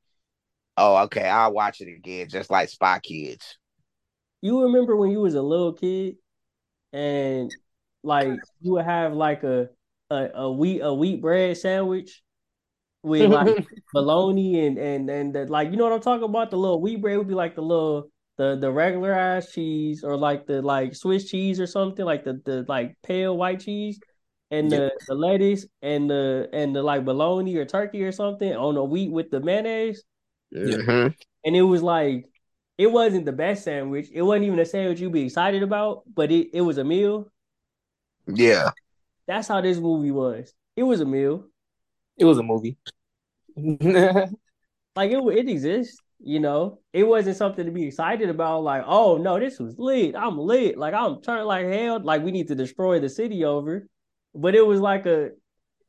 [0.78, 3.58] oh, okay, I'll watch it again, just like Spy Kids.
[4.42, 6.16] You remember when you was a little kid,
[6.94, 7.52] and
[8.04, 9.70] like you would have like a
[10.10, 12.22] a, a wheat a wheat bread sandwich
[13.04, 16.52] with like bologna and and and the, like you know what I'm talking about.
[16.52, 20.16] The little wheat bread would be like the little the the regular ass cheese or
[20.18, 24.00] like the like Swiss cheese or something like the the like pale white cheese
[24.52, 28.76] and the, the lettuce and the and the like bologna or turkey or something on
[28.76, 30.04] the wheat with the mayonnaise.
[30.56, 31.10] Mm-hmm.
[31.46, 32.26] And it was like
[32.80, 34.08] it wasn't the best sandwich.
[34.14, 37.30] It wasn't even a sandwich you'd be excited about, but it, it was a meal.
[38.26, 38.72] Yeah.
[39.28, 40.54] That's how this movie was.
[40.78, 41.44] It was a meal.
[42.18, 42.78] It was a movie.
[43.58, 46.80] like it it exists, you know.
[46.94, 48.64] It wasn't something to be excited about.
[48.64, 50.16] Like, oh no, this was lit.
[50.16, 50.78] I'm lit.
[50.78, 52.00] Like I'm turned like hell.
[52.02, 53.90] Like we need to destroy the city over.
[54.34, 55.36] But it was like a, it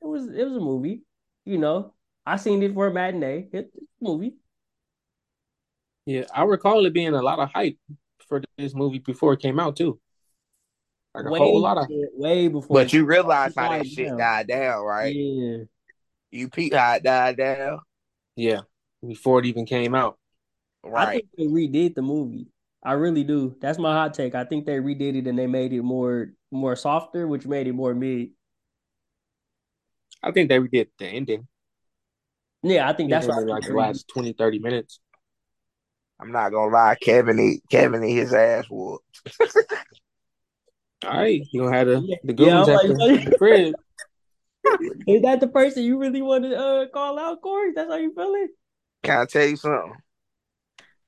[0.01, 1.03] was it was a movie.
[1.45, 1.95] You know,
[2.27, 3.49] I seen it for a matinee.
[3.53, 3.71] It,
[4.01, 4.35] movie.
[6.11, 7.77] Yeah, I recall it being a lot of hype
[8.27, 10.01] for this movie before it came out too.
[11.15, 11.87] Like a way, whole lot of
[12.17, 12.75] way before.
[12.75, 14.19] But you realize how that shit down.
[14.19, 15.15] died down, right?
[15.15, 15.59] Yeah.
[16.33, 17.79] You peep how it died down.
[18.35, 18.63] Yeah,
[19.07, 20.19] before it even came out.
[20.83, 21.07] Right.
[21.07, 22.49] I think they redid the movie.
[22.83, 23.55] I really do.
[23.61, 24.35] That's my hot take.
[24.35, 27.73] I think they redid it and they made it more more softer, which made it
[27.73, 28.31] more mid.
[30.25, 31.47] I think they redid the ending.
[32.65, 34.99] Yeah, I think that's what like the last 20, 30 minutes.
[36.21, 39.05] I'm not gonna lie, Kevin eat Kevin eat his ass whooped.
[41.05, 43.75] All right, you gonna have the the good yeah, like, the crib.
[45.07, 47.73] Is that the person you really want to uh, call out, Corey?
[47.75, 48.49] That's how you feeling?
[49.03, 49.95] Can I tell you something?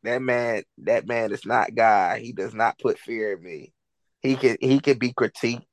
[0.04, 2.18] That man, that man is not God.
[2.18, 3.72] He does not put fear in me.
[4.20, 5.66] He can he can be critiqued.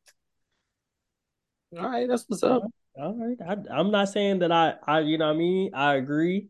[1.78, 2.64] All right, that's what's up.
[3.00, 3.38] All right,
[3.72, 5.74] I, am not saying that I, I, you know what I mean.
[5.74, 6.50] I agree.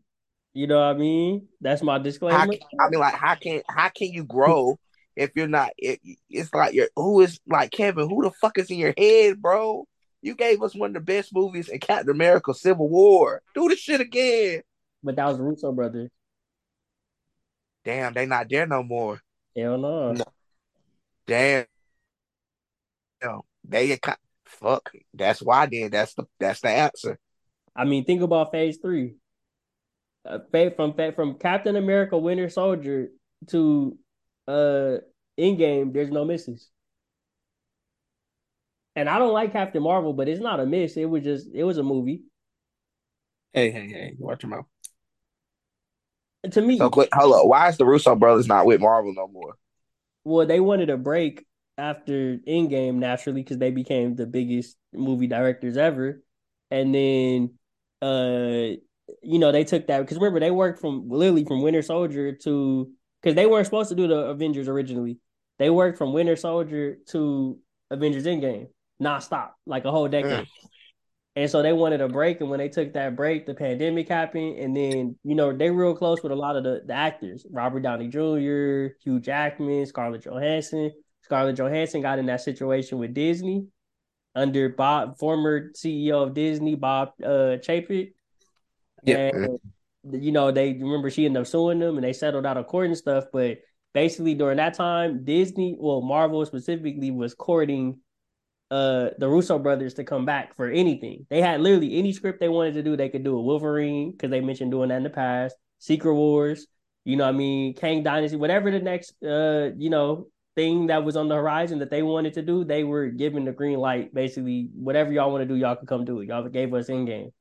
[0.52, 1.48] You know what I mean.
[1.60, 2.38] That's my disclaimer.
[2.38, 4.78] How, I mean, like, how can how can you grow
[5.16, 5.70] if you're not?
[5.78, 8.08] It, it's like you're who is like Kevin.
[8.08, 9.86] Who the fuck is in your head, bro?
[10.22, 13.42] You gave us one of the best movies in Captain America: Civil War.
[13.54, 14.62] Do the shit again.
[15.02, 16.10] But that was Russo brothers.
[17.84, 19.20] Damn, they not there no more.
[19.56, 20.12] Hell no.
[20.12, 20.24] no.
[21.26, 21.64] Damn.
[23.20, 23.40] Damn.
[23.64, 23.98] They
[24.44, 24.90] fuck.
[25.14, 25.90] That's why then.
[25.90, 27.18] That's the that's the answer.
[27.74, 29.14] I mean, think about Phase Three.
[30.30, 33.08] Uh, from from Captain America: Winter Soldier
[33.48, 33.98] to
[34.46, 34.98] uh
[35.38, 36.70] Endgame, there's no misses.
[38.94, 40.96] And I don't like Captain Marvel, but it's not a miss.
[40.96, 42.22] It was just it was a movie.
[43.52, 44.14] Hey, hey, hey!
[44.18, 44.66] Watch your mouth.
[46.52, 47.46] To me, so quick, hold up.
[47.46, 49.56] Why is the Russo brothers not with Marvel no more?
[50.24, 51.44] Well, they wanted a break
[51.76, 56.22] after Endgame naturally because they became the biggest movie directors ever,
[56.70, 57.54] and then
[58.00, 58.76] uh,
[59.22, 62.90] you know, they took that because remember they worked from literally from Winter Soldier to
[63.22, 65.18] because they weren't supposed to do the Avengers originally.
[65.58, 67.58] They worked from Winter Soldier to
[67.90, 68.68] Avengers Endgame
[69.00, 70.46] nonstop, like a whole decade.
[70.46, 70.46] Mm.
[71.36, 74.58] And so they wanted a break, and when they took that break, the pandemic happened,
[74.58, 77.80] and then you know they real close with a lot of the, the actors: Robert
[77.80, 80.90] Downey Jr., Hugh Jackman, Scarlett Johansson.
[81.22, 83.66] Scarlett Johansson got in that situation with Disney
[84.34, 88.12] under Bob, former CEO of Disney, Bob uh, Chapek.
[89.04, 89.30] Yeah.
[90.10, 92.86] you know, they remember she ended up suing them, and they settled out of court
[92.86, 93.24] and stuff.
[93.32, 93.58] But
[93.94, 97.98] basically, during that time, Disney, well, Marvel specifically, was courting
[98.70, 101.26] uh the Russo brothers to come back for anything.
[101.28, 104.30] They had literally any script they wanted to do, they could do a Wolverine because
[104.30, 105.56] they mentioned doing that in the past.
[105.78, 106.66] Secret Wars,
[107.04, 111.16] you know, I mean, Kang Dynasty, whatever the next uh you know thing that was
[111.16, 114.14] on the horizon that they wanted to do, they were given the green light.
[114.14, 116.28] Basically, whatever y'all want to do, y'all can come do it.
[116.28, 117.32] Y'all gave us Endgame.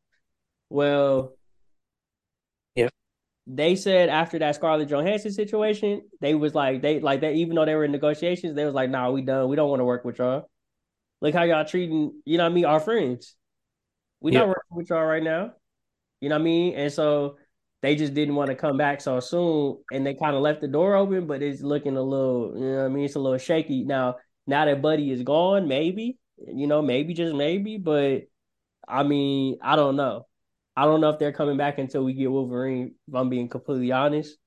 [0.69, 1.37] Well,
[2.75, 2.89] yeah,
[3.47, 7.65] they said after that Scarlett Johansson situation, they was like they like that even though
[7.65, 9.49] they were in negotiations, they was like, nah, we done.
[9.49, 10.49] We don't want to work with y'all.
[11.21, 13.35] Look how y'all treating, you know what I mean, our friends.
[14.21, 14.41] We Yeah.
[14.41, 15.53] not working with y'all right now.
[16.21, 16.75] You know what I mean?
[16.75, 17.37] And so
[17.81, 20.67] they just didn't want to come back so soon and they kind of left the
[20.67, 23.05] door open, but it's looking a little, you know what I mean?
[23.05, 23.85] It's a little shaky.
[23.85, 24.17] Now,
[24.47, 28.23] now that Buddy is gone, maybe, you know, maybe just maybe, but
[28.87, 30.27] I mean, I don't know.
[30.79, 33.91] I don't know if they're coming back until we get Wolverine, if I'm being completely
[33.91, 34.37] honest.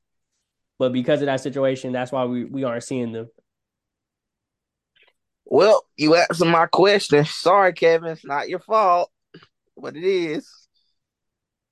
[0.78, 3.28] But because of that situation, that's why we, we aren't seeing them.
[5.44, 7.24] Well, you answered my question.
[7.26, 8.10] Sorry, Kevin.
[8.10, 9.10] It's not your fault.
[9.76, 10.48] But it is.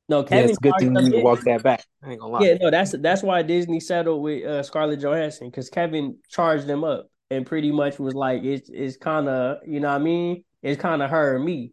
[0.08, 1.24] No, Yeah, Kevin it's good charged thing you in.
[1.24, 1.84] walked that back.
[2.02, 2.44] I ain't gonna lie.
[2.44, 6.84] Yeah, no, that's that's why Disney settled with uh, Scarlett Johansson because Kevin charged them
[6.84, 10.44] up and pretty much was like, it's it's kind of you know what I mean,
[10.62, 11.72] it's kind of her and me,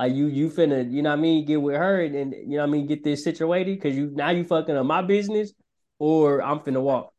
[0.00, 2.56] like you you finna you know what I mean get with her and, and you
[2.56, 5.52] know what I mean get this situated because you now you fucking up my business
[5.98, 7.12] or I'm finna walk,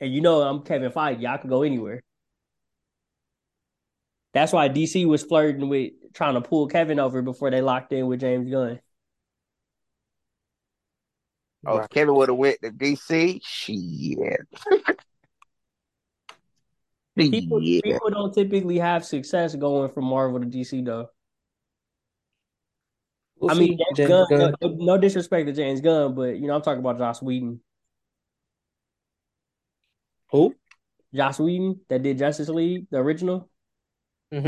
[0.00, 2.02] and you know I'm Kevin Feige, I could go anywhere.
[4.32, 8.06] That's why DC was flirting with trying to pull Kevin over before they locked in
[8.06, 8.80] with James Gunn.
[11.66, 11.90] Oh, Right.
[11.90, 14.48] Kevin would have went to DC, shit.
[17.16, 17.80] People yeah.
[17.84, 21.10] people don't typically have success going from Marvel to DC though.
[23.44, 23.76] We'll I mean.
[23.78, 24.54] James James Gunn, Gunn.
[24.62, 27.60] No, no disrespect to James Gunn, but you know I'm talking about Joss Whedon.
[30.30, 30.54] Who?
[31.14, 33.50] Joss Whedon that did Justice League, the original.
[34.32, 34.40] oh,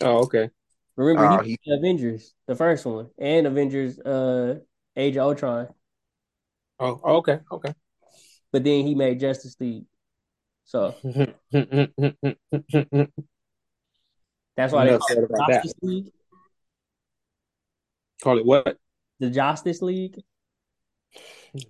[0.00, 0.50] okay.
[0.94, 4.60] Remember Oh, he he- Avengers, the first one, and Avengers uh
[4.96, 5.68] Age of Ultron.
[6.78, 7.40] Oh, okay.
[7.50, 7.74] Okay.
[8.52, 9.86] But then he made Justice League.
[10.64, 11.34] So that's
[14.72, 15.64] why they call said it about that.
[15.64, 16.12] Justice League.
[18.22, 18.78] Call it what?
[19.18, 20.22] The Justice League.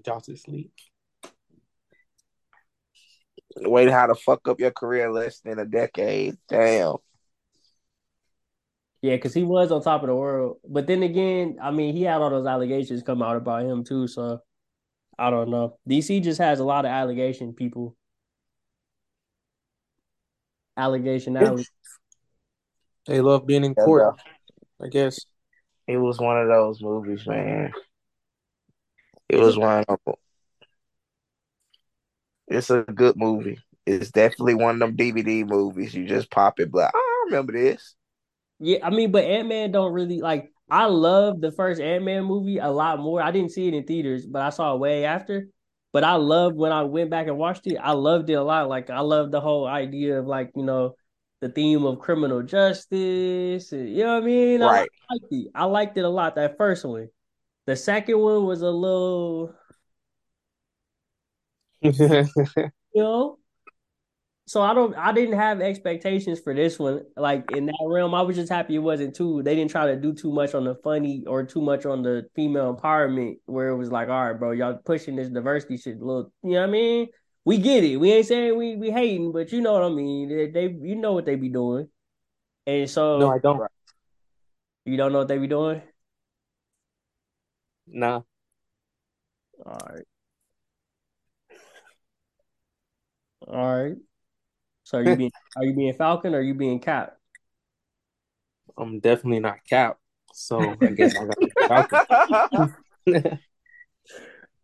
[0.04, 0.70] Justice League.
[3.56, 6.36] Wait how to fuck up your career less than a decade.
[6.48, 6.96] Damn.
[9.02, 10.58] Yeah, because he was on top of the world.
[10.68, 14.06] But then again, I mean, he had all those allegations come out about him too.
[14.06, 14.40] So
[15.18, 15.78] I don't know.
[15.88, 17.96] DC just has a lot of allegation people.
[20.76, 21.66] Allegation alley.
[23.06, 24.16] They love being in Yeah, court,
[24.80, 25.26] I guess.
[25.92, 27.68] It was one of those movies, man.
[27.68, 27.78] Mm-hmm.
[29.28, 30.14] It was one of them.
[32.48, 33.58] It's a good movie.
[33.84, 35.94] It's definitely one of them DVD movies.
[35.94, 37.94] You just pop it, but ah, I remember this.
[38.58, 40.50] Yeah, I mean, but Ant Man don't really like.
[40.70, 43.20] I love the first Ant Man movie a lot more.
[43.20, 45.48] I didn't see it in theaters, but I saw it way after.
[45.92, 47.76] But I loved when I went back and watched it.
[47.76, 48.70] I loved it a lot.
[48.70, 50.94] Like I loved the whole idea of like you know
[51.42, 53.72] the theme of criminal justice.
[53.72, 54.62] and- you know what I mean?
[54.62, 54.88] I Right.
[55.10, 55.48] liked it.
[55.54, 56.36] I liked it a lot.
[56.36, 57.08] That first one.
[57.66, 59.54] The second one was a little,
[61.82, 62.26] you
[62.94, 63.38] know.
[64.46, 64.94] So I don't.
[64.96, 67.02] I didn't have expectations for this one.
[67.16, 69.42] Like in that realm, I was just happy it wasn't too.
[69.42, 72.26] They didn't try to do too much on the funny or too much on the
[72.34, 75.96] female empowerment, where it was like, all right, bro, y'all pushing this diversity shit.
[75.96, 77.08] a Little, you know what I mean?
[77.44, 77.96] We get it.
[77.96, 80.28] We ain't saying we we hating, but you know what I mean.
[80.28, 81.88] They, they you know what they be doing,
[82.66, 83.62] and so no, I don't.
[84.84, 85.82] you don't know what they be doing.
[87.86, 88.22] Nah.
[89.64, 90.04] All right.
[93.48, 93.96] All right.
[94.84, 97.16] So are you being are you being Falcon or are you being Cap?
[98.78, 99.98] I'm definitely not Cap.
[100.32, 101.88] So I guess I got
[103.06, 103.38] Falcon.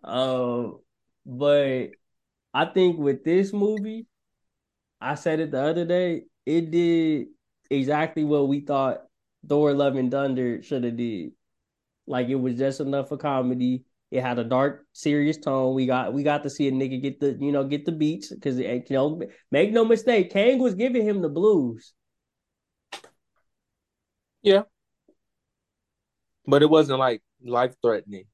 [0.04, 0.78] Um,
[1.26, 1.88] but
[2.54, 4.06] I think with this movie,
[5.00, 7.28] I said it the other day, it did
[7.70, 9.02] exactly what we thought
[9.46, 11.32] Thor Love and Thunder should have did.
[12.06, 13.84] Like it was just enough for comedy.
[14.10, 15.74] It had a dark, serious tone.
[15.74, 18.32] We got we got to see a nigga get the you know get the beats
[18.32, 19.20] because you know
[19.50, 21.92] make no mistake, Kang was giving him the blues.
[24.42, 24.62] yeah.
[26.46, 28.24] But it wasn't like life threatening.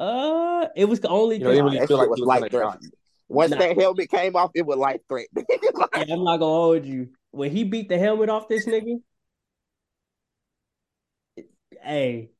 [0.00, 2.40] Uh, it was the only You know, it because really feel like was he was
[2.40, 2.90] life threatening.
[3.28, 3.58] Once Nah.
[3.58, 5.44] that helmet came off, it was life threatening.
[5.96, 7.10] Yeah, I'm not gonna hold you.
[7.32, 9.02] When he beat the helmet off this nigga,
[11.82, 12.30] hey,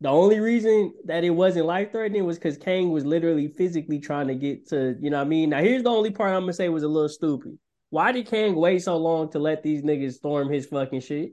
[0.00, 4.28] the only reason that it wasn't life threatening was because Kang was literally physically trying
[4.28, 5.50] to get to, you know what I mean?
[5.50, 7.58] Now here's the only part I'm gonna say was a little stupid.
[7.90, 11.32] Why did Kang wait so long to let these niggas storm his fucking shit?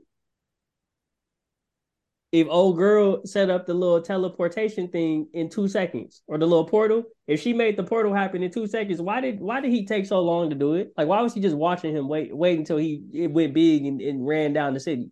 [2.36, 6.66] If old girl set up the little teleportation thing in two seconds or the little
[6.66, 9.86] portal, if she made the portal happen in two seconds, why did why did he
[9.86, 10.92] take so long to do it?
[10.98, 14.02] Like why was he just watching him wait wait until he it went big and,
[14.02, 15.10] and ran down the city?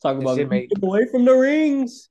[0.00, 2.08] Talking about shit made- away from the rings.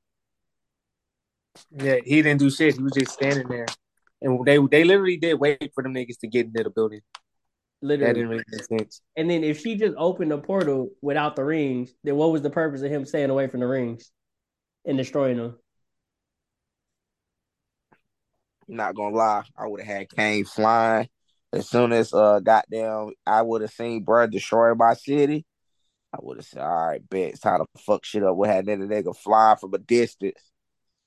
[1.71, 2.75] Yeah, he didn't do shit.
[2.75, 3.67] He was just standing there,
[4.21, 6.99] and they they literally did wait for them niggas to get into the building.
[7.81, 8.13] That Literally.
[8.13, 9.01] didn't make sense.
[9.15, 12.49] And then if she just opened the portal without the rings, then what was the
[12.49, 14.11] purpose of him staying away from the rings
[14.85, 15.57] and destroying them?
[18.67, 21.07] Not gonna lie, I would have had Kang flying
[21.53, 25.45] as soon as uh goddamn I would have seen bruh destroy my city.
[26.13, 28.35] I would have said, all right, bet it's time to fuck shit up.
[28.35, 30.51] We had that nigga flying from a distance.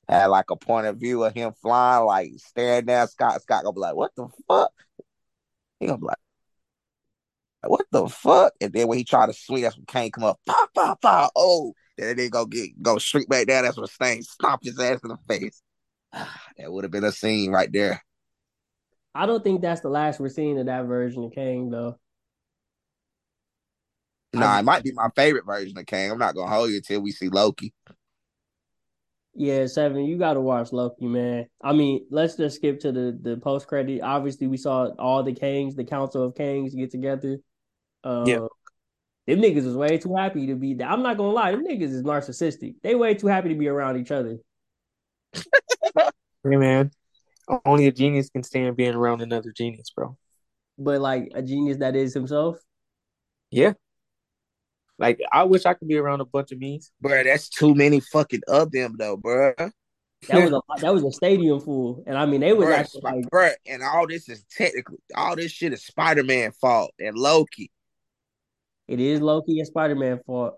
[0.09, 3.43] Had like a point of view of him flying, like staring down Scott.
[3.43, 4.73] Scott gonna be like, what the fuck?
[5.79, 6.17] He gonna be like,
[7.67, 8.53] what the fuck?
[8.61, 11.33] And then when he tried to swing, that's when Kang come up, pop, pop, pop.
[11.37, 13.65] Oh, then they go get go straight back down.
[13.65, 15.63] That's when Stain stomp his ass in the face.
[16.13, 18.03] that would have been a scene right there.
[19.15, 21.97] I don't think that's the last we're seeing of that version of Kang, though.
[24.33, 26.13] Nah, it might be my favorite version of Kang.
[26.13, 27.75] I'm not gonna hold you until we see Loki.
[29.35, 30.05] Yeah, seven.
[30.05, 31.47] You got to watch Loki, man.
[31.63, 34.01] I mean, let's just skip to the the post credit.
[34.03, 37.39] Obviously, we saw all the Kangs, the Council of Kangs, get together.
[38.03, 38.47] Uh, Yeah.
[39.27, 40.73] them niggas is way too happy to be.
[40.83, 42.77] I'm not gonna lie, them niggas is narcissistic.
[42.83, 44.39] They way too happy to be around each other.
[46.43, 46.91] Hey man,
[47.67, 50.17] only a genius can stand being around another genius, bro.
[50.79, 52.57] But like a genius that is himself.
[53.51, 53.75] Yeah.
[54.99, 56.93] Like I wish I could be around a bunch of me's.
[57.05, 59.71] Bruh, that's too many fucking of them though, bruh.
[60.29, 63.01] That was a that was a stadium full, and I mean they was Bruh, actually
[63.03, 67.17] like bruh, and all this is technically all this shit is Spider Man fault and
[67.17, 67.71] Loki.
[68.91, 70.57] It is Loki and Spider Man fault.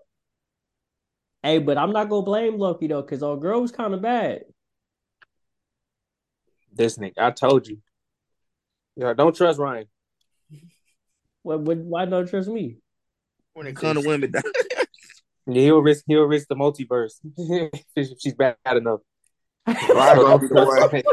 [1.43, 4.41] Hey, but I'm not gonna blame Loki though, because our girl was kind of bad.
[6.73, 7.77] This nigga, I told you.
[8.95, 9.85] Yeah, don't trust Ryan.
[11.43, 11.61] What?
[11.61, 12.77] what why don't you trust me?
[13.53, 14.33] When it comes to women,
[15.45, 17.19] Yeah, he'll risk he'll risk the multiverse
[17.95, 19.01] if she's bad enough.
[19.67, 20.55] Ryan gonna be the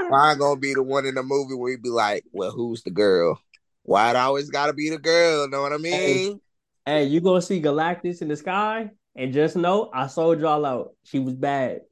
[0.00, 0.10] one.
[0.10, 2.90] Ryan gonna be the one in the movie where he'd be like, "Well, who's the
[2.90, 3.40] girl?
[3.86, 6.40] Why it always gotta be the girl?" Know what I mean?
[6.84, 10.94] Hey, you gonna see Galactus in the sky, and just know I sold y'all out.
[11.04, 11.82] She was bad.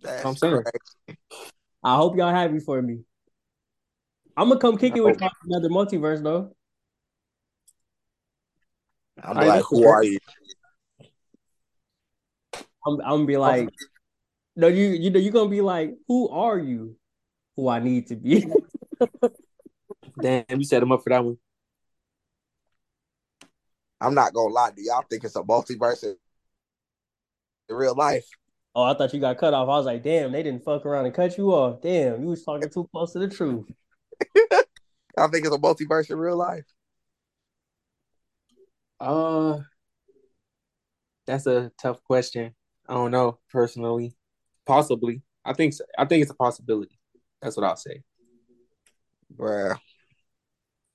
[0.00, 0.62] That's I'm saying.
[0.62, 1.18] crazy.
[1.82, 3.00] I hope y'all happy for me.
[4.36, 6.54] I'm gonna come kick it with another multiverse though.
[9.22, 10.18] I'm Hey, like, "Who are you?"
[12.86, 13.68] I'm, I'm gonna be like,
[14.54, 16.96] no, you you know you're gonna be like, who are you?
[17.56, 18.46] Who I need to be.
[20.22, 21.38] Damn, you set him up for that one.
[24.00, 24.70] I'm not gonna lie.
[24.70, 26.16] Do y'all think it's a multiverse in
[27.68, 28.26] in real life?
[28.74, 29.68] oh, I thought you got cut off.
[29.68, 31.80] I was like, damn, they didn't fuck around and cut you off.
[31.82, 33.66] Damn, you was talking too close to the truth.
[35.16, 36.64] Y'all think it's a multiverse in real life?
[38.98, 39.58] Uh
[41.26, 42.54] that's a tough question.
[42.88, 44.14] I don't know personally.
[44.66, 45.22] Possibly.
[45.44, 45.84] I think so.
[45.96, 46.98] I think it's a possibility.
[47.40, 48.02] That's what I'll say.
[49.34, 49.78] Bruh.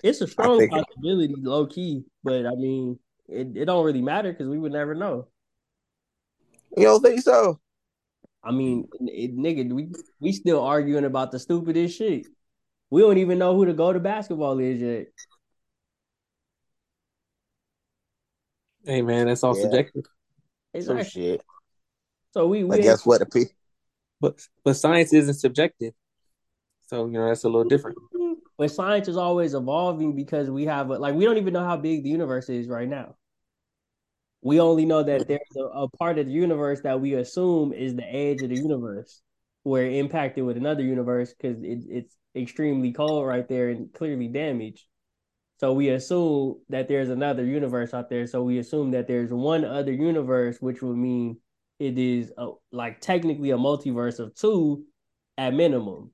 [0.03, 4.01] It's a strong think it- possibility, low key, but I mean, it, it don't really
[4.01, 5.27] matter because we would never know.
[6.77, 7.59] You don't think so?
[8.43, 9.87] I mean, it, nigga, we
[10.19, 12.27] we still arguing about the stupidest shit.
[12.91, 15.07] We don't even know who the go to basketball is yet.
[18.83, 19.63] Hey man, that's all Yeah.
[19.63, 20.05] subjective.
[20.79, 21.09] Some Exactly.
[21.09, 21.41] shit.
[22.33, 23.19] So we But we guess what?
[23.19, 23.53] The pe-
[24.21, 25.93] But but science isn't subjective.
[26.87, 27.97] So you know that's a little different.
[28.57, 31.77] But science is always evolving because we have a, like we don't even know how
[31.77, 33.15] big the universe is right now.
[34.41, 37.95] We only know that there's a, a part of the universe that we assume is
[37.95, 39.21] the edge of the universe,
[39.63, 44.85] where impacted with another universe because it, it's extremely cold right there and clearly damaged.
[45.59, 48.27] So we assume that there's another universe out there.
[48.27, 51.37] So we assume that there's one other universe, which would mean
[51.79, 54.83] it is a, like technically a multiverse of two
[55.37, 56.11] at minimum.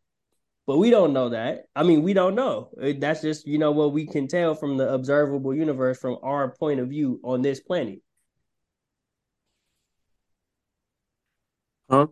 [0.68, 1.66] But we don't know that.
[1.76, 2.70] I mean, we don't know.
[2.82, 6.56] Uh, that's just you know what we can tell from the observable universe from our
[6.56, 8.00] point of view on this planet.
[11.90, 12.08] Huh?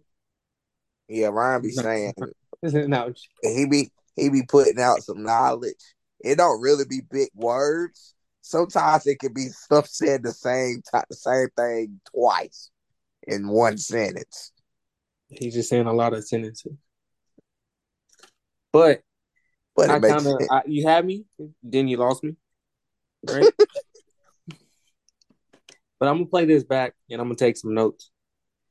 [1.10, 2.14] yeah, Ryan be saying
[2.62, 5.76] no, he be he be putting out some knowledge.
[6.22, 8.14] It don't really be big words.
[8.42, 12.72] Sometimes it can be stuff said the same time, the same thing twice
[13.24, 14.52] in one sentence.
[15.30, 16.74] he's just saying a lot of sentences.
[18.72, 19.02] But
[19.76, 20.64] But it I makes kind of sense.
[20.68, 21.26] you had me,
[21.64, 22.36] then you lost me,
[23.28, 23.52] right?
[26.00, 28.12] but I'm gonna play this back and I'm gonna take some notes.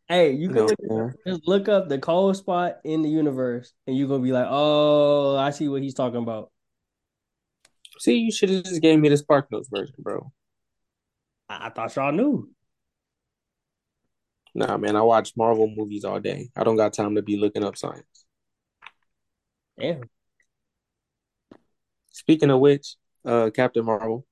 [0.09, 3.75] Hey, you You can know, look, just look up the cold spot in the universe,
[3.87, 6.51] and you're gonna be like, "Oh, I see what he's talking about."
[7.99, 10.33] See, you should have just gave me the Spark Notes version, bro.
[11.49, 12.49] I, I thought y'all knew.
[14.55, 16.49] Nah, man, I watch Marvel movies all day.
[16.57, 18.25] I don't got time to be looking up science.
[19.79, 20.03] Damn.
[22.11, 24.27] Speaking of which, uh, Captain Marvel.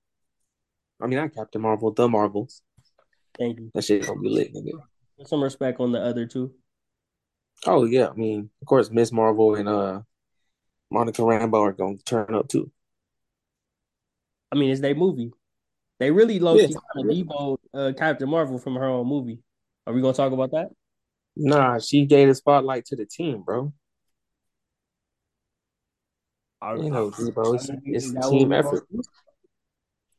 [1.00, 2.62] I mean, not Captain Marvel, the Marvels.
[3.38, 3.70] Thank you.
[3.74, 4.80] That shit gonna be lit, nigga.
[5.26, 6.54] Some respect on the other two.
[7.66, 10.00] Oh yeah, I mean, of course, Miss Marvel and uh,
[10.90, 12.70] Monica Rambeau are gonna turn up too.
[14.52, 15.32] I mean, it's their movie.
[15.98, 16.66] They really low Yeah.
[16.66, 19.40] key kind of debo uh, Captain Marvel from her own movie.
[19.86, 20.68] Are we gonna talk about that?
[21.36, 23.72] Nah, she gave the spotlight to the team, bro.
[26.62, 28.86] Are- You know, Debo, it's, it's a team effort.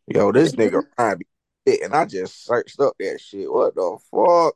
[0.07, 1.25] Yo, this nigga Ryan be
[1.67, 3.51] shit, and I just searched up that shit.
[3.51, 4.55] What the fuck?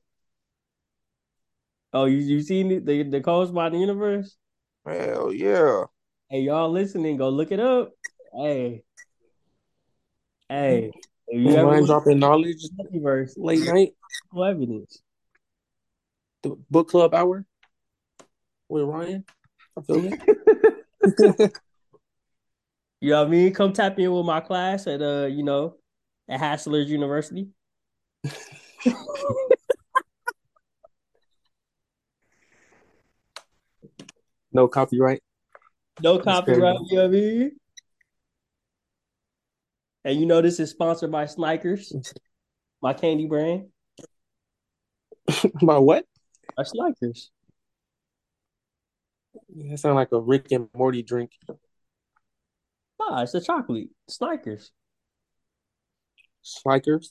[1.93, 2.85] Oh, you you seen it?
[2.85, 4.37] The the codes by the universe?
[4.85, 5.83] Hell yeah.
[6.29, 7.17] Hey, y'all listening?
[7.17, 7.91] Go look it up.
[8.33, 8.83] Hey,
[10.47, 10.91] hey,
[11.27, 13.93] if you ever Ryan look dropping knowledge the universe, late night,
[14.31, 15.01] no evidence.
[16.43, 17.45] the book club hour
[18.69, 19.25] with Ryan.
[19.77, 21.53] I feel it.
[23.01, 23.53] You know what I mean?
[23.53, 25.75] Come tap in with my class at uh, you know,
[26.29, 27.49] at Hassler's University.
[34.53, 35.23] no copyright.
[36.03, 37.51] No copyright, you know what I mean?
[40.03, 41.91] And you know this is sponsored by Snikers,
[42.83, 43.69] my candy brand.
[45.61, 46.05] About what?
[46.55, 47.29] By Snikers.
[49.55, 51.31] That sounds like a Rick and Morty drink.
[53.09, 53.89] Nah, it's the chocolate.
[54.09, 54.69] Snikers.
[56.43, 57.07] Slikers.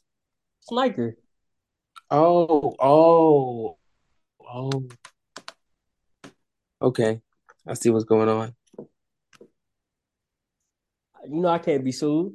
[0.61, 1.17] Sniker.
[2.11, 3.77] Oh, oh,
[4.49, 4.89] oh.
[6.83, 7.21] Okay,
[7.67, 8.55] I see what's going on.
[11.29, 12.33] You know I can't be sued.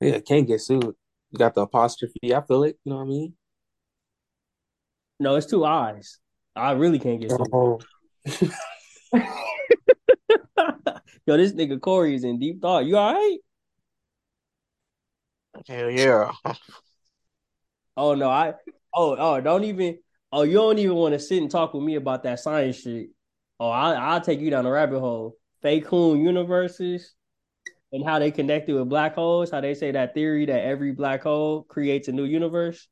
[0.00, 0.84] Yeah, I can't get sued.
[0.84, 2.34] You got the apostrophe.
[2.34, 2.78] I feel it.
[2.84, 3.34] You know what I mean?
[5.18, 6.18] No, it's two eyes.
[6.54, 7.48] I really can't get sued.
[7.52, 7.80] Oh,
[11.26, 12.84] Yo, this nigga Corey is in deep thought.
[12.84, 13.38] You all right?
[15.68, 16.32] Hell yeah.
[17.96, 18.54] Oh no, I
[18.92, 19.98] oh oh don't even
[20.32, 23.10] oh you don't even want to sit and talk with me about that science shit.
[23.60, 25.36] Oh, I I'll take you down the rabbit hole.
[25.62, 27.14] Fake coon universes
[27.92, 31.22] and how they connected with black holes, how they say that theory that every black
[31.22, 32.88] hole creates a new universe.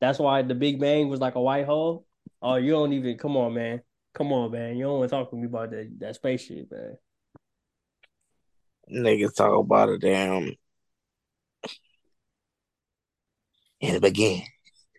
[0.00, 2.06] That's why the Big Bang was like a white hole.
[2.40, 3.82] Oh, you don't even come on, man.
[4.14, 4.76] Come on, man.
[4.76, 6.96] You don't want to talk with me about that that space shit, man.
[8.92, 10.54] Niggas talk about a damn
[13.80, 14.46] in the beginning.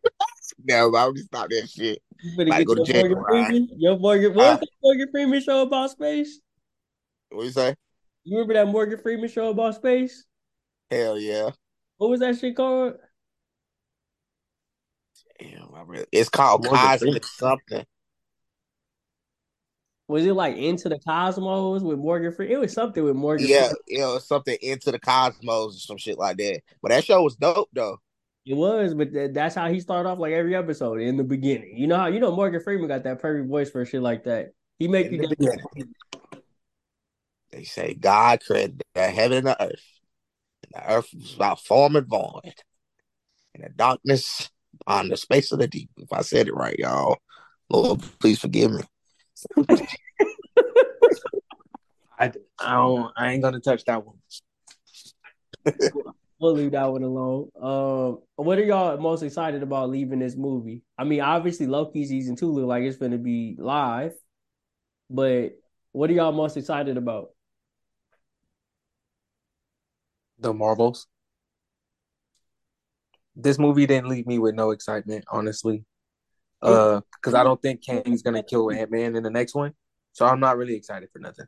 [0.63, 2.01] no, I'm just stop that shit.
[2.21, 3.45] You go to jail, Morgan.
[3.45, 3.69] Freeman.
[3.77, 4.57] Your Morgan, what was uh.
[4.57, 6.39] that Morgan Freeman show about space?
[7.29, 7.75] What you say?
[8.23, 10.25] You remember that Morgan Freeman show about space?
[10.89, 11.51] Hell yeah.
[11.97, 12.95] What was that shit called?
[15.39, 17.85] Damn, I really, it's called Morgan Cosmic something.
[20.07, 22.55] Was it like Into the Cosmos with Morgan Freeman?
[22.55, 23.63] It was something with Morgan Freeman.
[23.63, 23.77] Yeah, Freeman.
[23.87, 26.61] you know, something into the cosmos or some shit like that.
[26.81, 27.97] But that show was dope though.
[28.45, 31.75] It was, but th- that's how he started off like every episode in the beginning.
[31.77, 34.53] You know how you know Morgan Freeman got that perfect voice for shit like that.
[34.77, 35.87] He make In you the.
[37.51, 39.83] They say God created the heaven and the earth.
[40.63, 42.53] And the earth was about form and void.
[43.55, 44.51] And the darkness
[44.85, 45.89] on the space of the deep.
[45.97, 47.17] If I said it right, y'all.
[47.69, 48.83] Lord, please forgive me.
[52.17, 53.11] I, I don't.
[53.15, 54.17] I ain't gonna touch that one.
[56.39, 57.49] We'll leave that one alone.
[57.61, 60.83] Um, what are y'all most excited about leaving this movie?
[60.97, 64.13] I mean, obviously Loki season two look like it's gonna be live,
[65.09, 65.53] but
[65.91, 67.29] what are y'all most excited about?
[70.39, 71.07] The Marvels.
[73.35, 75.85] This movie didn't leave me with no excitement, honestly.
[76.65, 79.73] Uh, because I don't think Kang's gonna kill Ant Man in the next one,
[80.13, 81.45] so I'm not really excited for nothing.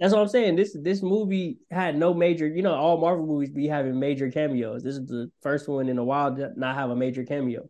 [0.00, 0.56] That's what I'm saying.
[0.56, 2.46] This this movie had no major.
[2.46, 4.82] You know, all Marvel movies be having major cameos.
[4.82, 7.68] This is the first one in a while to not have a major cameo.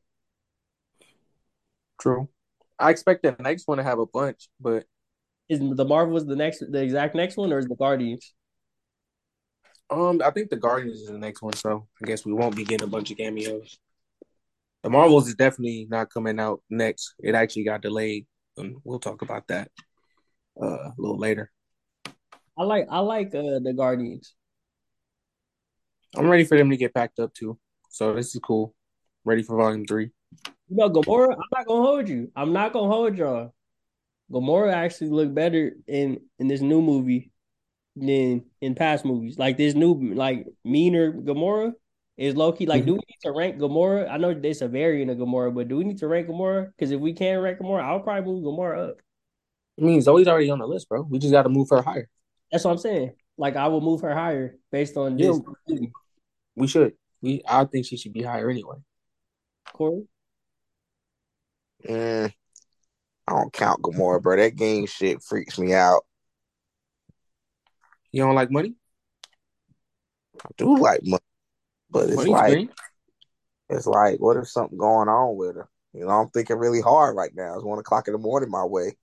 [2.00, 2.28] True.
[2.78, 4.84] I expect the next one to have a bunch, but
[5.48, 8.34] Is the Marvels the next, the exact next one, or is the Guardians?
[9.90, 12.64] um, I think the Guardians is the next one, so I guess we won't be
[12.64, 13.78] getting a bunch of cameos.
[14.82, 17.14] The Marvels is definitely not coming out next.
[17.18, 18.26] It actually got delayed,
[18.56, 19.70] and we'll talk about that
[20.60, 21.50] uh, a little later.
[22.56, 24.34] I like I like uh, the Guardians.
[26.16, 27.58] I'm ready for them to get packed up too,
[27.90, 28.74] so this is cool.
[29.24, 30.10] Ready for Volume Three.
[30.68, 31.32] You know, Gamora.
[31.32, 32.30] I'm not gonna hold you.
[32.36, 33.54] I'm not gonna hold y'all.
[34.30, 37.32] Gamora actually looked better in in this new movie
[37.96, 39.38] than in past movies.
[39.38, 41.72] Like this new, like meaner Gamora
[42.18, 42.86] is low key like, mm-hmm.
[42.86, 44.10] do we need to rank Gamora?
[44.10, 46.66] I know there's a variant of Gamora, but do we need to rank Gamora?
[46.66, 48.96] Because if we can't rank Gamora, I'll probably move Gamora up.
[49.78, 51.02] I mean, Zoe's already on the list, bro.
[51.02, 52.08] We just got to move her higher.
[52.50, 53.12] That's what I'm saying.
[53.36, 55.40] Like, I will move her higher based on this.
[55.68, 55.86] Yeah,
[56.56, 56.94] we should.
[57.22, 58.78] We, I think she should be higher anyway.
[59.72, 60.08] Corey.
[61.88, 62.32] Mm,
[63.28, 64.36] I don't count Gamora, bro.
[64.36, 66.04] That game shit freaks me out.
[68.10, 68.74] You don't like money?
[70.42, 71.22] I do like money,
[71.90, 72.70] but it's like green.
[73.68, 75.68] it's like, what if something going on with her?
[75.92, 77.54] You know, I'm thinking really hard right now.
[77.54, 78.96] It's one o'clock in the morning my way.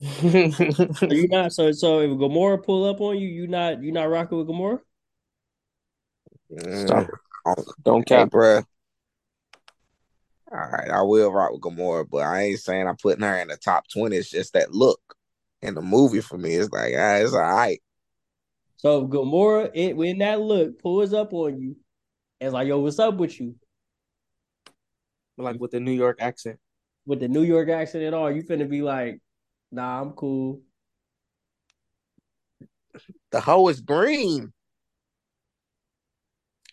[0.00, 4.38] you not so so if Gamora pull up on you, you not you not rocking
[4.38, 4.80] with Gamora?
[6.52, 7.08] Mm,
[7.82, 8.62] don't count, bro.
[10.52, 13.48] All right, I will rock with Gamora, but I ain't saying I'm putting her in
[13.48, 14.16] the top twenty.
[14.16, 15.00] It's just that look
[15.62, 16.54] in the movie for me.
[16.54, 17.80] It's like ah, it's all right.
[18.76, 21.76] So Gamora, it, when that look pulls up on you,
[22.40, 23.54] it's like, yo, what's up with you?
[25.38, 26.58] Like with the New York accent.
[27.06, 29.20] With the New York accent and all, you finna be like,
[29.70, 30.60] nah, I'm cool.
[33.30, 34.52] The hoe is green.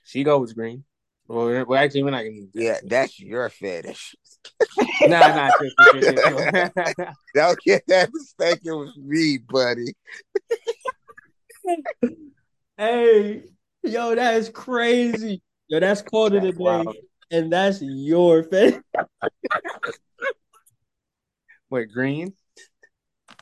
[0.04, 0.84] She goes green.
[1.28, 2.48] Well, well, actually, we're not gonna.
[2.54, 4.16] Yeah, that's your fetish.
[5.02, 5.50] nah, nah.
[7.36, 9.94] Don't get that mistaken with me, buddy.
[12.78, 13.44] hey,
[13.84, 15.42] yo, that is crazy.
[15.68, 16.86] Yo, that's quote of the day,
[17.32, 18.76] and that's your face.
[21.70, 22.34] Wait, green?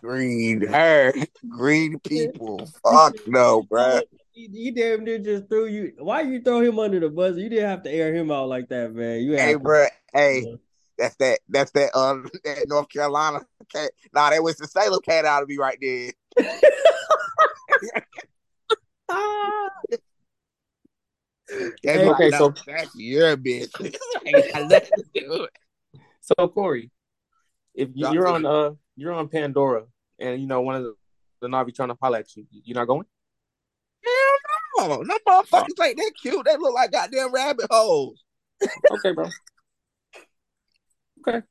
[0.01, 1.13] Green her,
[1.47, 2.67] green people.
[2.83, 4.01] Fuck no, bro.
[4.33, 5.93] You damn near just threw you.
[5.99, 7.37] Why you throw him under the bus?
[7.37, 9.19] You didn't have to air him out like that, man.
[9.19, 9.87] You hey, bro.
[10.13, 10.57] Hey,
[10.97, 11.39] that's that.
[11.49, 11.95] That's that.
[11.95, 13.41] Um, that North Carolina
[13.71, 13.91] cat.
[14.13, 16.11] Nah, that was the Salem cat out of me right there.
[21.83, 23.95] Hey, okay, so that's your business.
[26.21, 26.91] so Corey,
[27.75, 29.83] if you're on uh you're on Pandora
[30.19, 30.93] and you know one of the,
[31.41, 33.05] the Na'vi trying to holler at you, you're not going?
[34.77, 35.01] Hell no.
[35.01, 36.45] No motherfuckers ain't that cute.
[36.45, 38.23] They look like goddamn rabbit holes.
[38.63, 39.27] okay, bro.
[41.27, 41.41] Okay.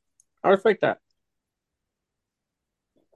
[0.43, 0.97] I respect that.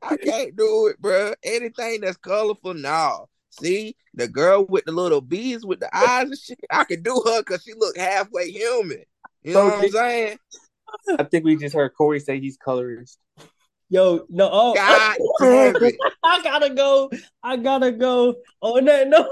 [0.06, 1.34] I can't do it, bro.
[1.44, 3.28] Anything that's colorful, no.
[3.50, 6.60] See the girl with the little bees with the eyes and shit.
[6.70, 9.04] I can do her because she look halfway human.
[9.44, 10.38] You know what I'm saying?
[11.18, 13.18] I think we just heard Corey say he's colorist.
[13.90, 15.74] Yo, no, oh, God oh,
[16.24, 17.10] I gotta go.
[17.44, 18.36] I gotta go.
[18.62, 19.28] On that note,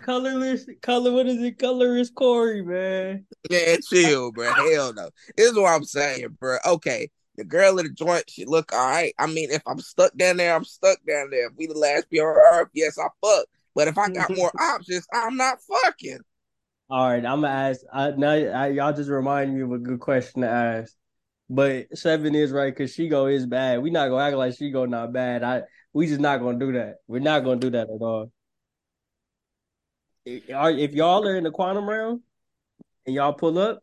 [0.00, 1.12] colorless, color.
[1.12, 1.58] What is it?
[1.58, 3.26] Colorless Corey, man.
[3.50, 4.52] Yeah, chill, bro.
[4.52, 5.10] Hell no.
[5.36, 6.58] This is what I'm saying, bro.
[6.64, 9.14] Okay, the girl in the joint, she look all right.
[9.18, 11.46] I mean, if I'm stuck down there, I'm stuck down there.
[11.46, 13.46] If we the last be on earth, yes, I fuck.
[13.74, 16.20] But if I got more options, I'm not fucking.
[16.88, 17.80] All right, I'm gonna ask.
[17.92, 20.94] I, now I, y'all just remind me of a good question to ask.
[21.48, 23.82] But Sevon is right because Shego is bad.
[23.82, 25.42] We not gonna act like Shego not bad.
[25.42, 25.62] I
[25.92, 26.96] we just not gonna do that.
[27.06, 28.30] We're not gonna do that at all.
[30.24, 32.22] If y'all are in the quantum realm
[33.04, 33.82] and y'all pull up,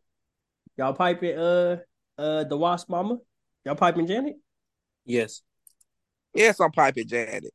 [0.77, 1.37] y'all pipe it.
[1.37, 1.77] Uh,
[2.17, 3.17] uh, the wasp mama.
[3.65, 4.35] Y'all piping Janet?
[5.05, 5.41] Yes.
[6.33, 7.53] Yes, I'm piping Janet.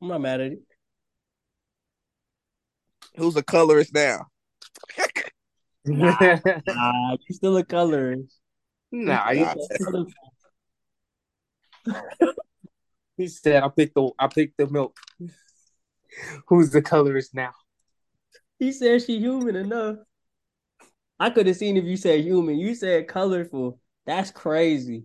[0.00, 0.60] I'm not mad at it.
[3.16, 4.26] Who's a colorist now?
[5.84, 6.16] nah,
[6.66, 8.38] nah, you still a colorist.
[8.92, 9.46] Nah, you
[13.16, 14.96] he said, "I picked the I picked the milk."
[16.46, 17.52] Who's the colorist now?
[18.58, 19.96] He said she human enough.
[21.18, 22.58] I could have seen if you said human.
[22.58, 23.78] You said colorful.
[24.06, 25.04] That's crazy.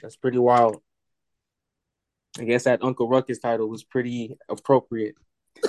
[0.00, 0.82] That's pretty wild.
[2.38, 5.14] I guess that Uncle Ruckus title was pretty appropriate.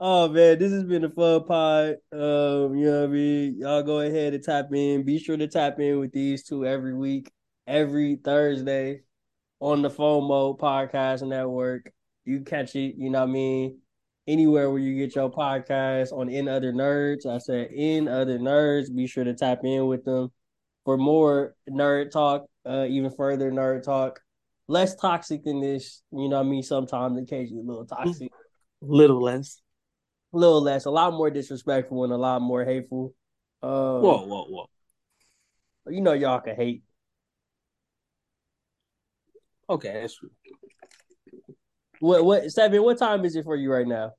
[0.00, 1.96] oh man, this has been a fun pod.
[2.12, 3.58] Um, you know what I mean?
[3.58, 5.04] Y'all go ahead and tap in.
[5.04, 7.30] Be sure to tap in with these two every week,
[7.66, 9.02] every Thursday
[9.60, 11.92] on the FOMO Podcast Network.
[12.24, 13.78] You catch it, you know what I mean?
[14.26, 17.26] Anywhere where you get your podcast on In Other Nerds.
[17.26, 18.94] I said In Other Nerds.
[18.94, 20.30] Be sure to tap in with them
[20.84, 24.20] for more nerd talk, uh, even further nerd talk.
[24.66, 26.62] Less toxic than this, you know I mean?
[26.62, 28.30] Sometimes occasionally a little toxic.
[28.80, 29.60] Little less.
[30.32, 30.86] A little less.
[30.86, 33.14] A lot more disrespectful and a lot more hateful.
[33.62, 34.66] Uh, whoa, whoa, whoa.
[35.86, 36.82] You know y'all can hate.
[39.68, 40.30] Okay, that's true.
[42.04, 42.84] What what Sevon?
[42.84, 44.12] What time is it for you right now?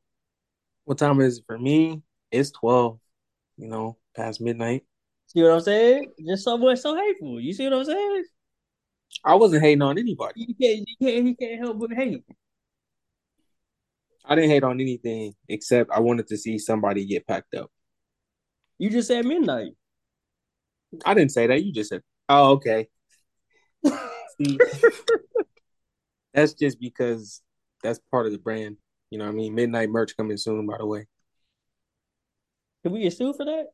[0.86, 2.02] What time is it for me?
[2.32, 3.00] It's twelve.
[3.58, 4.86] You know, past midnight.
[5.28, 6.12] See what I'm saying?
[6.28, 7.40] Just someone so hateful.
[7.40, 8.24] You see what I'm saying?
[9.24, 10.48] I wasn't hating on anybody.
[10.48, 12.24] You can't, you can't, he can't help but hate.
[14.26, 17.70] I didn't hate on anything except I wanted to see somebody get packed up.
[18.80, 19.74] You just said midnight.
[21.06, 21.64] I didn't say that.
[21.64, 22.88] You just said, "Oh, okay."
[24.42, 24.58] see,
[26.34, 27.44] that's just because
[27.86, 28.78] that's part of the brand.
[29.12, 29.56] You know what I mean?
[29.56, 31.08] Midnight merch coming soon, by the way.
[32.84, 33.68] Can we get sued for that?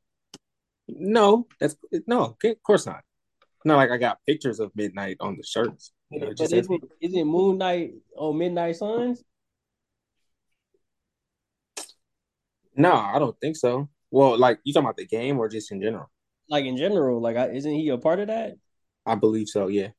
[0.87, 1.75] No, that's
[2.07, 3.03] no, of course not.
[3.65, 5.91] Not like I got pictures of midnight on the shirts.
[6.09, 9.23] You know, it But just isn't, isn't Moon Knight on Midnight Suns?
[12.75, 13.89] no, I don't think so.
[14.11, 16.09] Well, like you talking about the game or just in general?
[16.49, 18.57] Like in general, like I, isn't he a part of that?
[19.05, 19.67] I believe so.
[19.67, 19.89] Yeah.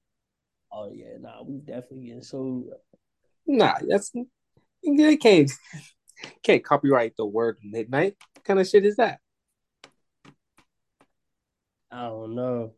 [0.73, 2.71] Oh yeah, nah, we definitely getting sued.
[3.47, 4.13] Nah, that's
[4.85, 5.51] they can't
[6.43, 8.17] can't copyright the word midnight.
[8.35, 9.19] What kind of shit is that?
[11.91, 12.73] I don't know.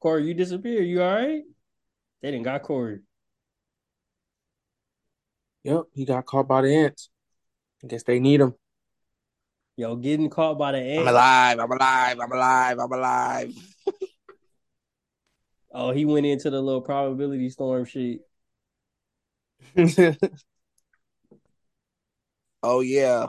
[0.00, 0.86] Corey, you disappeared.
[0.86, 1.42] You all right?
[2.22, 3.00] They didn't got Corey.
[5.64, 7.10] Yep, he got caught by the ants.
[7.84, 8.54] I guess they need him.
[9.76, 11.08] Yo, getting caught by the ants.
[11.08, 11.58] I'm alive.
[11.60, 12.18] I'm alive.
[12.20, 12.78] I'm alive.
[12.80, 13.54] I'm alive.
[15.70, 18.22] Oh, he went into the little probability storm shit.
[22.62, 23.26] Oh yeah.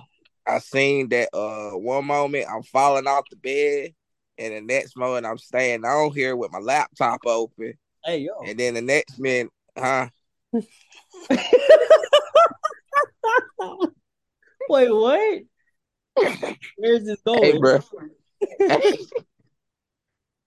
[0.48, 3.94] I seen that uh one moment I'm falling off the bed
[4.38, 7.74] and the next moment I'm staying on here with my laptop open.
[8.04, 8.32] Hey yo.
[8.48, 10.10] And then the next minute, huh?
[14.70, 15.42] Wait, what?
[16.78, 17.44] Where's this going?
[17.44, 17.80] Hey, bro.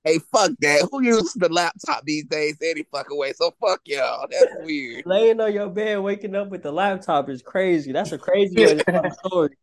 [0.04, 0.88] Hey, fuck that.
[0.90, 3.32] Who uses the laptop these days any fucking way?
[3.32, 4.26] So fuck y'all.
[4.30, 5.04] That's weird.
[5.06, 7.92] Laying on your bed, waking up with the laptop is crazy.
[7.92, 9.56] That's a crazy way to tell a story.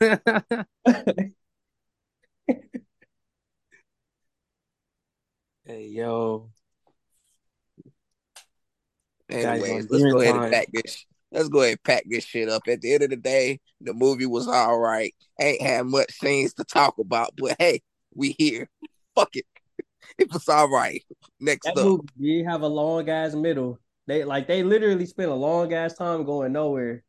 [5.64, 6.50] hey yo,
[9.30, 11.04] Anyways, let's go ahead and pack this.
[11.30, 12.62] Let's go ahead and pack this shit up.
[12.66, 15.14] At the end of the day, the movie was all right.
[15.40, 17.82] Ain't had much scenes to talk about, but hey,
[18.14, 18.68] we here.
[19.18, 19.46] Fuck it.
[20.18, 21.04] It was all right.
[21.40, 21.84] Next That up.
[21.84, 23.78] movie did have a long ass middle.
[24.06, 27.04] They like they literally spent a long ass time going nowhere.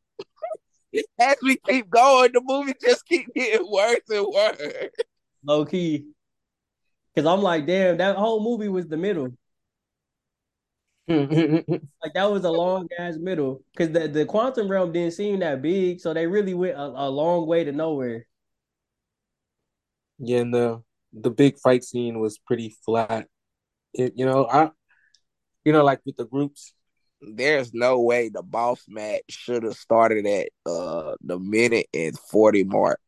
[1.20, 4.89] As we keep going, the movie just keep getting worse and worse.
[5.43, 6.05] Low key.
[7.16, 9.30] Cause I'm like, damn, that whole movie was the middle.
[12.03, 13.64] Like that was a long ass middle.
[13.78, 17.10] Cause the, the quantum realm didn't seem that big, so they really went a, a
[17.10, 18.26] long way to nowhere.
[20.20, 20.84] yeah, and
[21.14, 23.28] the the big fight scene was pretty flat.
[23.93, 24.70] It, you know, I,
[25.66, 26.74] you know, like with the groups.
[27.22, 32.64] There's no way the boss match should have started at uh the minute and 40
[32.64, 33.01] mark.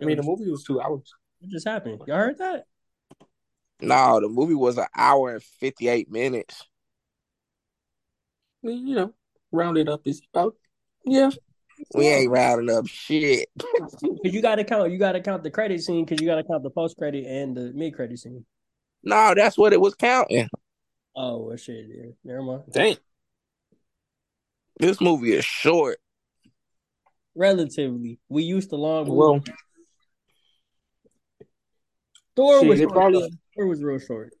[0.00, 1.12] I mean, the movie was two hours.
[1.40, 2.02] What just happened?
[2.06, 2.64] Y'all heard that?
[3.80, 6.64] No, the movie was an hour and 58 minutes.
[8.62, 9.14] I mean, you know,
[9.52, 10.54] rounded up is about
[11.04, 11.30] yeah.
[11.94, 13.48] We ain't rounding up shit.
[13.58, 16.70] Cause you gotta count, you gotta count the credit scene, cause you gotta count the
[16.70, 18.44] post credit and the mid credit scene.
[19.02, 20.48] No, that's what it was counting.
[21.16, 22.10] Oh well shit, yeah.
[22.24, 22.62] Never mind.
[22.70, 22.96] Dang.
[24.78, 25.98] This movie is short.
[27.34, 28.18] Relatively.
[28.28, 29.18] We used to long movies.
[29.18, 29.56] Well,
[32.36, 33.28] Thor shit, was it short, probably- though.
[33.56, 34.32] Thor was real short.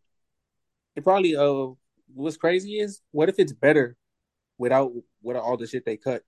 [0.96, 1.66] it probably uh
[2.14, 3.96] what's crazy is what if it's better
[4.56, 6.22] without without all the shit they cut?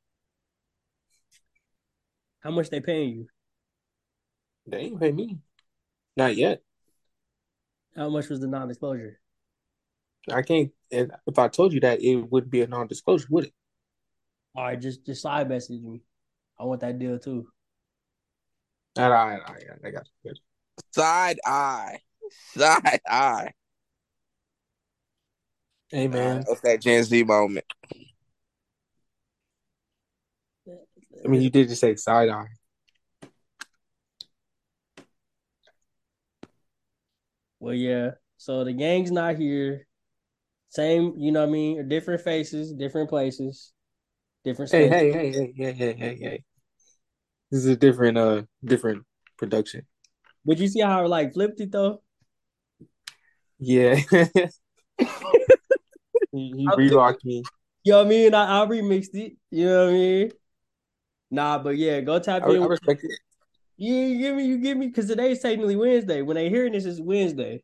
[2.41, 3.27] How much they paying you?
[4.67, 5.39] They ain't pay me.
[6.17, 6.63] Not yet.
[7.97, 9.19] How much was the non-disclosure?
[10.31, 10.71] I can't.
[10.91, 13.55] If I told you that, it would be a non-disclosure, would it?
[14.55, 16.03] All right, just just side message me.
[16.59, 17.47] I want that deal too.
[18.99, 20.33] All right, all right, I got you.
[20.93, 21.99] Side eye.
[22.57, 23.53] Side eye.
[25.91, 27.65] Hey man, What's that Gen Z moment?
[31.25, 32.47] I mean, you did just say side eye.
[37.59, 38.13] Well, yeah.
[38.39, 39.87] So the gang's not here.
[40.71, 41.89] Same, you know what I mean?
[41.89, 43.73] Different faces, different places,
[44.45, 46.45] different Hey, hey, hey, hey, hey, hey, hey, hey.
[47.51, 49.05] This is a different, uh, different
[49.37, 49.87] production.
[50.45, 52.03] But you see how I like flipped it though?
[53.59, 53.97] Yeah.
[54.09, 54.49] he
[56.33, 57.43] he re-rocked me.
[57.83, 58.35] You know what I mean?
[58.35, 59.37] I, I remixed it.
[59.51, 60.31] You know what I mean?
[61.31, 62.63] Nah, but yeah, go tap I, in.
[62.63, 63.19] I respect it.
[63.77, 66.23] You, you give me, you give me, because today's technically Wednesday.
[66.23, 67.63] When they hearing this, is Wednesday.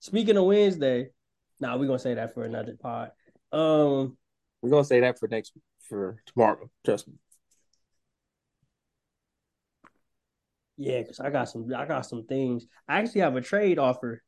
[0.00, 1.10] Speaking of Wednesday,
[1.60, 3.12] nah, we're gonna say that for another pod.
[3.52, 4.16] Um,
[4.62, 5.52] We're gonna say that for next
[5.88, 6.68] for tomorrow.
[6.84, 7.14] Trust me.
[10.82, 12.66] yeah, because I got some, I got some things.
[12.88, 14.22] I actually have a trade offer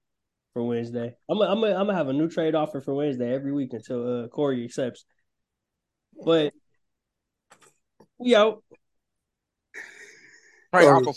[0.53, 1.15] for Wednesday.
[1.29, 3.73] I'm gonna I'm gonna I'm gonna have a new trade offer for Wednesday every week
[3.73, 5.05] until uh, Corey accepts.
[6.25, 6.53] But
[8.19, 8.63] we out.
[10.73, 11.13] Right, Uncle